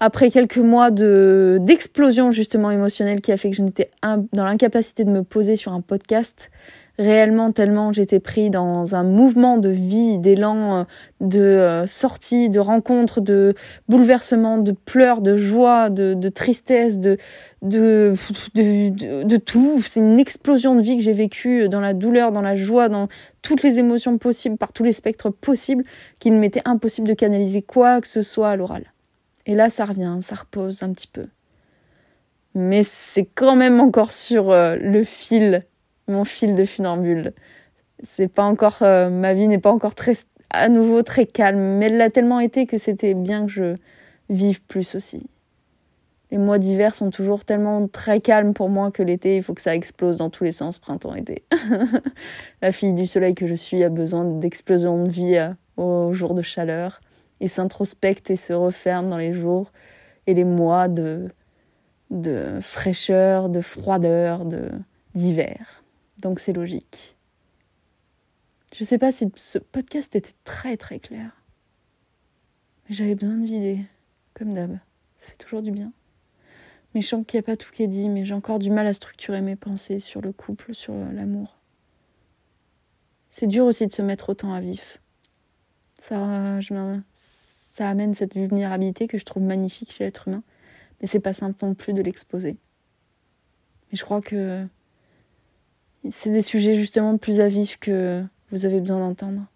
après 0.00 0.30
quelques 0.30 0.56
mois 0.56 0.90
de 0.90 1.58
d'explosion 1.60 2.32
justement 2.32 2.70
émotionnelle 2.70 3.20
qui 3.20 3.30
a 3.32 3.36
fait 3.36 3.50
que 3.50 3.56
je 3.56 3.60
n'étais 3.60 3.90
dans 4.02 4.46
l'incapacité 4.46 5.04
de 5.04 5.10
me 5.10 5.22
poser 5.22 5.56
sur 5.56 5.74
un 5.74 5.82
podcast, 5.82 6.50
réellement 6.98 7.52
tellement 7.52 7.92
j'étais 7.92 8.20
pris 8.20 8.50
dans 8.50 8.94
un 8.94 9.04
mouvement 9.04 9.56
de 9.56 9.68
vie, 9.68 10.18
d'élan, 10.18 10.80
euh, 10.80 10.84
de 11.20 11.40
euh, 11.40 11.86
sortie, 11.86 12.50
de 12.50 12.58
rencontres, 12.58 13.20
de 13.20 13.54
bouleversements, 13.88 14.58
de 14.58 14.72
pleurs, 14.72 15.22
de 15.22 15.36
joie, 15.36 15.90
de, 15.90 16.28
tristesse, 16.28 16.98
de, 16.98 17.16
de, 17.62 18.14
de, 18.54 19.22
de, 19.22 19.36
tout. 19.36 19.80
C'est 19.82 20.00
une 20.00 20.18
explosion 20.18 20.74
de 20.74 20.80
vie 20.80 20.96
que 20.96 21.02
j'ai 21.02 21.12
vécue 21.12 21.68
dans 21.68 21.80
la 21.80 21.94
douleur, 21.94 22.32
dans 22.32 22.42
la 22.42 22.56
joie, 22.56 22.88
dans 22.88 23.08
toutes 23.42 23.62
les 23.62 23.78
émotions 23.78 24.18
possibles, 24.18 24.56
par 24.56 24.72
tous 24.72 24.82
les 24.82 24.92
spectres 24.92 25.30
possibles, 25.30 25.84
qu'il 26.18 26.34
m'était 26.34 26.62
impossible 26.64 27.06
de 27.06 27.14
canaliser 27.14 27.62
quoi 27.62 28.00
que 28.00 28.08
ce 28.08 28.22
soit 28.22 28.50
à 28.50 28.56
l'oral. 28.56 28.92
Et 29.46 29.54
là, 29.54 29.70
ça 29.70 29.84
revient, 29.84 30.18
ça 30.20 30.34
repose 30.34 30.82
un 30.82 30.92
petit 30.92 31.06
peu. 31.06 31.26
Mais 32.54 32.82
c'est 32.82 33.24
quand 33.24 33.56
même 33.56 33.80
encore 33.80 34.10
sur 34.10 34.50
euh, 34.50 34.76
le 34.76 35.04
fil 35.04 35.64
mon 36.08 36.24
fil 36.24 36.54
de 36.54 36.64
funambule. 36.64 37.32
C'est 38.02 38.28
pas 38.28 38.44
encore, 38.44 38.78
euh, 38.82 39.10
ma 39.10 39.34
vie 39.34 39.48
n'est 39.48 39.58
pas 39.58 39.72
encore 39.72 39.94
très, 39.94 40.14
à 40.50 40.68
nouveau 40.68 41.02
très 41.02 41.26
calme, 41.26 41.78
mais 41.78 41.86
elle 41.86 41.96
l'a 41.96 42.10
tellement 42.10 42.40
été 42.40 42.66
que 42.66 42.78
c'était 42.78 43.14
bien 43.14 43.46
que 43.46 43.52
je 43.52 43.76
vive 44.30 44.62
plus 44.62 44.94
aussi. 44.94 45.26
Les 46.30 46.38
mois 46.38 46.58
d'hiver 46.58 46.94
sont 46.94 47.10
toujours 47.10 47.44
tellement 47.44 47.88
très 47.88 48.20
calmes 48.20 48.52
pour 48.52 48.68
moi 48.68 48.90
que 48.90 49.02
l'été, 49.02 49.36
il 49.36 49.42
faut 49.42 49.54
que 49.54 49.62
ça 49.62 49.74
explose 49.74 50.18
dans 50.18 50.28
tous 50.28 50.44
les 50.44 50.52
sens, 50.52 50.78
printemps-été. 50.78 51.42
La 52.62 52.70
fille 52.70 52.92
du 52.92 53.06
soleil 53.06 53.34
que 53.34 53.46
je 53.46 53.54
suis 53.54 53.82
a 53.82 53.88
besoin 53.88 54.24
d'explosion 54.24 55.04
de 55.04 55.08
vie 55.08 55.36
euh, 55.36 55.52
aux 55.78 56.12
jours 56.12 56.34
de 56.34 56.42
chaleur 56.42 57.00
et 57.40 57.48
s'introspecte 57.48 58.30
et 58.30 58.36
se 58.36 58.52
referme 58.52 59.08
dans 59.08 59.16
les 59.16 59.32
jours 59.32 59.72
et 60.26 60.34
les 60.34 60.44
mois 60.44 60.88
de, 60.88 61.28
de 62.10 62.58
fraîcheur, 62.60 63.48
de 63.48 63.62
froideur, 63.62 64.44
d'hiver 65.14 65.82
donc 66.18 66.40
c'est 66.40 66.52
logique. 66.52 67.16
Je 68.76 68.82
ne 68.82 68.86
sais 68.86 68.98
pas 68.98 69.12
si 69.12 69.30
ce 69.36 69.58
podcast 69.58 70.14
était 70.14 70.34
très 70.44 70.76
très 70.76 70.98
clair. 70.98 71.42
Mais 72.88 72.94
j'avais 72.94 73.14
besoin 73.14 73.36
de 73.36 73.46
vider, 73.46 73.84
comme 74.34 74.54
d'hab. 74.54 74.78
Ça 75.18 75.28
fait 75.28 75.36
toujours 75.36 75.62
du 75.62 75.70
bien. 75.70 75.92
Mais 76.94 77.00
je 77.00 77.08
sens 77.08 77.24
qu'il 77.26 77.38
n'y 77.38 77.44
a 77.44 77.46
pas 77.46 77.56
tout 77.56 77.70
qui 77.70 77.82
est 77.82 77.88
dit, 77.88 78.08
mais 78.08 78.24
j'ai 78.24 78.34
encore 78.34 78.58
du 78.58 78.70
mal 78.70 78.86
à 78.86 78.94
structurer 78.94 79.42
mes 79.42 79.56
pensées 79.56 80.00
sur 80.00 80.20
le 80.20 80.32
couple, 80.32 80.74
sur 80.74 80.94
l'amour. 80.94 81.58
C'est 83.30 83.46
dur 83.46 83.64
aussi 83.66 83.86
de 83.86 83.92
se 83.92 84.02
mettre 84.02 84.30
autant 84.30 84.52
à 84.52 84.60
vif. 84.60 85.00
Ça, 85.98 86.60
ça 87.12 87.88
amène 87.88 88.14
cette 88.14 88.34
vulnérabilité 88.34 89.06
que 89.06 89.18
je 89.18 89.24
trouve 89.24 89.42
magnifique 89.42 89.92
chez 89.92 90.04
l'être 90.04 90.28
humain. 90.28 90.42
Mais 91.00 91.06
c'est 91.06 91.20
pas 91.20 91.32
simple 91.32 91.64
non 91.64 91.74
plus 91.74 91.92
de 91.92 92.02
l'exposer. 92.02 92.56
Mais 93.90 93.98
je 93.98 94.04
crois 94.04 94.20
que 94.20 94.66
c'est 96.10 96.30
des 96.30 96.42
sujets 96.42 96.74
justement 96.74 97.18
plus 97.18 97.40
à 97.40 97.48
vif 97.48 97.78
que 97.78 98.24
vous 98.50 98.64
avez 98.64 98.80
besoin 98.80 98.98
d'entendre. 98.98 99.46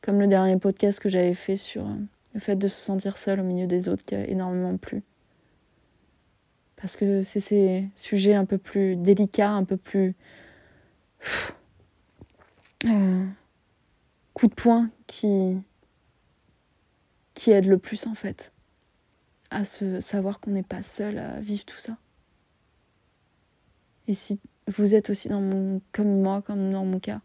Comme 0.00 0.20
le 0.20 0.26
dernier 0.26 0.58
podcast 0.58 1.00
que 1.00 1.08
j'avais 1.08 1.34
fait 1.34 1.56
sur 1.56 1.86
euh, 1.86 1.94
le 2.34 2.40
fait 2.40 2.56
de 2.56 2.68
se 2.68 2.80
sentir 2.80 3.16
seul 3.16 3.40
au 3.40 3.44
milieu 3.44 3.66
des 3.66 3.88
autres 3.88 4.04
qui 4.04 4.14
a 4.14 4.26
énormément 4.26 4.76
plu. 4.76 5.02
Parce 6.76 6.96
que 6.96 7.22
c'est 7.22 7.40
ces 7.40 7.88
sujets 7.94 8.34
un 8.34 8.44
peu 8.44 8.58
plus 8.58 8.96
délicats, 8.96 9.52
un 9.52 9.64
peu 9.64 9.76
plus. 9.76 10.14
Euh, 12.84 13.24
coup 14.34 14.48
de 14.48 14.54
poing 14.54 14.90
qui. 15.06 15.56
qui 17.34 17.52
aident 17.52 17.66
le 17.66 17.78
plus 17.78 18.08
en 18.08 18.14
fait. 18.16 18.52
À 19.50 19.64
se 19.64 20.00
savoir 20.00 20.40
qu'on 20.40 20.50
n'est 20.50 20.64
pas 20.64 20.82
seul 20.82 21.18
à 21.18 21.38
vivre 21.38 21.64
tout 21.64 21.78
ça. 21.78 21.96
Et 24.08 24.14
si 24.14 24.40
vous 24.68 24.94
êtes 24.94 25.10
aussi 25.10 25.28
dans 25.28 25.40
mon, 25.40 25.80
comme 25.92 26.20
moi, 26.22 26.42
comme 26.46 26.72
dans 26.72 26.84
mon 26.84 26.98
cas, 26.98 27.20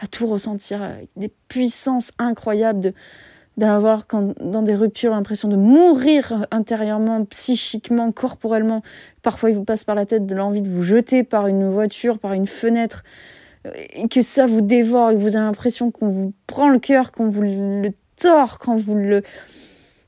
à 0.00 0.06
tout 0.06 0.26
ressentir 0.26 0.82
avec 0.82 1.08
des 1.16 1.32
puissances 1.48 2.12
incroyables 2.18 2.80
de 2.80 2.92
d'avoir 3.56 4.06
dans 4.40 4.62
des 4.62 4.74
ruptures 4.74 5.12
l'impression 5.12 5.48
de 5.48 5.54
mourir 5.56 6.46
intérieurement, 6.50 7.24
psychiquement, 7.24 8.10
corporellement. 8.10 8.82
Parfois, 9.22 9.50
il 9.50 9.56
vous 9.56 9.64
passe 9.64 9.84
par 9.84 9.94
la 9.94 10.06
tête 10.06 10.26
de 10.26 10.34
l'envie 10.34 10.62
de 10.62 10.68
vous 10.68 10.82
jeter 10.82 11.22
par 11.22 11.46
une 11.46 11.70
voiture, 11.70 12.18
par 12.18 12.32
une 12.32 12.48
fenêtre, 12.48 13.04
et 13.92 14.08
que 14.08 14.22
ça 14.22 14.46
vous 14.46 14.60
dévore, 14.60 15.10
et 15.10 15.14
que 15.14 15.20
vous 15.20 15.36
avez 15.36 15.46
l'impression 15.46 15.90
qu'on 15.90 16.08
vous 16.08 16.34
prend 16.48 16.68
le 16.68 16.80
cœur, 16.80 17.12
qu'on 17.12 17.28
vous 17.28 17.42
le 17.42 17.92
tord, 18.16 18.58
quand 18.58 18.76
vous 18.76 18.96
le 18.96 19.22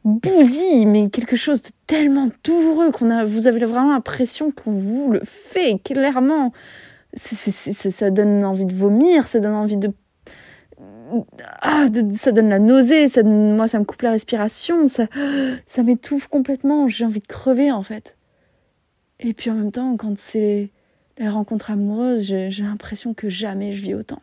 bousille, 0.07 0.87
mais 0.87 1.11
quelque 1.11 1.35
chose 1.35 1.61
de 1.63 1.69
tellement 1.87 2.29
douloureux 2.45 2.93
qu'on 2.93 3.11
a, 3.11 3.25
vous 3.25 3.49
avez 3.49 3.65
vraiment 3.67 3.93
l'impression 3.93 4.53
qu'on 4.53 4.71
vous 4.71 5.11
le 5.11 5.21
fait 5.25 5.81
clairement. 5.83 6.53
ça 7.17 8.11
donne 8.11 8.45
envie 8.45 8.67
de 8.67 8.75
vomir, 8.75 9.27
ça 9.27 9.41
donne 9.41 9.55
envie 9.55 9.77
de 9.77 9.93
ah, 11.63 11.87
ça 12.13 12.33
donne 12.33 12.49
la 12.49 12.59
nausée, 12.59 13.09
ça 13.09 13.23
moi 13.23 13.69
ça 13.69 13.79
me 13.79 13.85
coupe 13.85 14.03
la 14.03 14.13
respiration, 14.13 14.89
ça, 14.89 15.07
ça 15.67 15.83
m'étouffe 15.83 16.29
complètement, 16.29 16.89
j'ai 16.89 17.05
envie 17.05 17.21
de 17.21 17.27
crever 17.27 17.73
en 17.73 17.83
fait. 17.83 18.17
Et 19.19 19.35
puis 19.35 19.51
en 19.51 19.55
même 19.55 19.73
temps, 19.73 19.97
quand 19.97 20.17
c'est 20.17 20.71
les 21.19 21.29
rencontres 21.29 21.71
amoureuses, 21.71 22.23
j'ai 22.23 22.63
l'impression 22.63 23.15
que 23.15 23.29
jamais 23.29 23.73
je 23.73 23.83
vis 23.83 23.95
autant. 23.95 24.21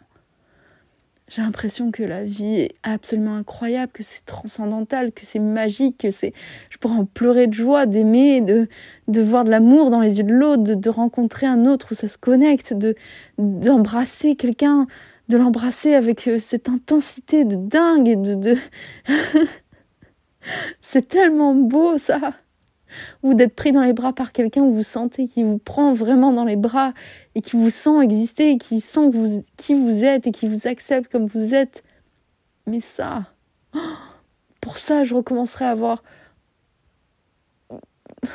J'ai 1.30 1.42
l'impression 1.42 1.90
que 1.90 2.04
la 2.04 2.26
vie 2.26 2.56
est 2.56 2.76
absolument 2.84 3.38
incroyable, 3.38 3.92
que 3.94 4.04
c'est 4.04 4.26
transcendantal, 4.26 5.14
que 5.14 5.26
c'est 5.26 5.40
magique, 5.40 5.98
que 6.00 6.12
c'est. 6.12 6.34
Je 6.70 6.78
pourrais 6.78 6.98
en 6.98 7.06
pleurer 7.06 7.48
de 7.48 7.54
joie, 7.54 7.86
d'aimer, 7.86 8.42
de, 8.42 8.68
de 9.08 9.22
voir 9.22 9.46
de 9.46 9.50
l'amour 9.50 9.90
dans 9.90 10.02
les 10.02 10.18
yeux 10.18 10.26
de 10.26 10.34
l'autre, 10.34 10.64
de, 10.64 10.90
rencontrer 10.90 11.46
un 11.48 11.66
autre 11.66 11.88
où 11.92 11.96
ça 11.96 12.08
se 12.08 12.18
connecte, 12.18 12.74
de 12.74 12.96
d'embrasser 13.38 14.36
quelqu'un, 14.36 14.86
de 15.30 15.38
l'embrasser 15.38 15.96
avec 15.96 16.28
euh, 16.28 16.40
cette 16.40 16.68
intensité 16.70 17.46
de 17.46 17.56
dingue, 17.56 18.22
de. 18.22 18.36
de... 18.36 18.58
c'est 20.82 21.08
tellement 21.08 21.56
beau 21.56 21.98
ça! 21.98 22.34
Ou 23.22 23.34
d'être 23.34 23.56
pris 23.56 23.72
dans 23.72 23.82
les 23.82 23.94
bras 23.94 24.14
par 24.14 24.32
quelqu'un 24.32 24.62
où 24.62 24.74
vous 24.74 24.84
sentez 24.84 25.28
qui 25.28 25.44
vous 25.44 25.58
prend 25.58 25.94
vraiment 25.94 26.32
dans 26.32 26.46
les 26.46 26.56
bras 26.56 26.94
et 27.36 27.42
qui 27.42 27.56
vous 27.56 27.70
sent 27.70 28.02
exister 28.02 28.52
et 28.52 28.58
qui 28.58 28.80
sent 28.80 29.12
qui 29.58 29.74
vous 29.74 30.04
êtes 30.04 30.28
et 30.28 30.32
qui 30.32 30.48
vous 30.48 30.68
accepte 30.68 31.12
comme 31.12 31.26
vous 31.26 31.54
êtes. 31.54 31.84
Mais 32.68 32.80
ça, 32.80 33.26
pour 34.62 34.78
ça, 34.78 35.04
je 35.04 35.16
recommencerai 35.16 35.66
à 35.66 35.72
avoir. 35.72 36.04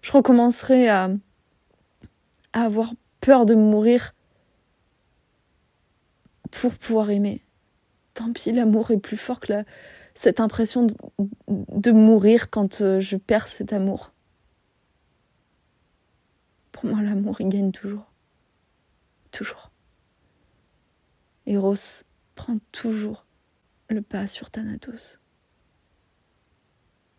Je 0.00 0.12
recommencerai 0.12 0.88
à 0.88 1.10
avoir 2.54 2.94
peur 3.20 3.44
de 3.44 3.54
mourir 3.54 4.14
pour 6.50 6.72
pouvoir 6.74 7.10
aimer. 7.10 7.42
Tant 8.14 8.32
pis, 8.32 8.52
l'amour 8.52 8.90
est 8.90 8.98
plus 8.98 9.16
fort 9.16 9.38
que 9.38 9.52
la, 9.52 9.64
cette 10.18 10.40
impression 10.40 10.88
de, 11.46 11.92
mourir 11.92 12.50
quand 12.50 12.80
euh, 12.80 12.98
je 12.98 13.16
perds 13.16 13.46
cet 13.46 13.72
amour. 13.72 14.12
Pour 16.72 16.86
moi, 16.86 17.02
l'amour, 17.02 17.40
il 17.40 17.48
gagne 17.48 17.70
toujours. 17.70 18.10
Toujours. 19.30 19.70
Eros 21.46 22.02
prend 22.34 22.58
toujours 22.72 23.26
le 23.90 24.02
pas 24.02 24.26
sur 24.26 24.50
Thanatos. 24.50 25.20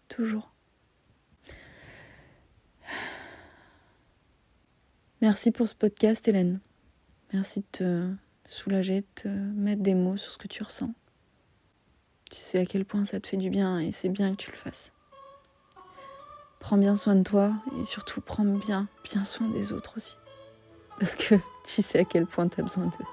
Toujours. 0.09 0.51
Merci 5.21 5.51
pour 5.51 5.69
ce 5.69 5.75
podcast, 5.75 6.27
Hélène. 6.27 6.59
Merci 7.31 7.61
de 7.61 7.65
te 7.71 8.13
soulager, 8.45 9.01
de 9.01 9.07
te 9.15 9.29
mettre 9.29 9.83
des 9.83 9.95
mots 9.95 10.17
sur 10.17 10.33
ce 10.33 10.37
que 10.37 10.49
tu 10.49 10.63
ressens. 10.63 10.93
Tu 12.29 12.39
sais 12.39 12.59
à 12.59 12.65
quel 12.65 12.85
point 12.85 13.05
ça 13.05 13.19
te 13.19 13.27
fait 13.27 13.37
du 13.37 13.49
bien 13.49 13.79
et 13.79 13.91
c'est 13.91 14.09
bien 14.09 14.31
que 14.31 14.37
tu 14.37 14.51
le 14.51 14.57
fasses. 14.57 14.91
Prends 16.59 16.77
bien 16.77 16.95
soin 16.95 17.15
de 17.15 17.23
toi 17.23 17.53
et 17.79 17.85
surtout 17.85 18.21
prends 18.21 18.45
bien, 18.45 18.87
bien 19.03 19.25
soin 19.25 19.47
des 19.47 19.73
autres 19.73 19.97
aussi. 19.97 20.17
Parce 20.99 21.15
que 21.15 21.35
tu 21.65 21.81
sais 21.81 21.99
à 21.99 22.05
quel 22.05 22.25
point 22.25 22.47
tu 22.47 22.59
as 22.59 22.63
besoin 22.63 22.85
d'eux. 22.85 23.05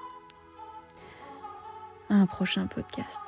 un 2.09 2.25
prochain 2.25 2.67
podcast. 2.67 3.21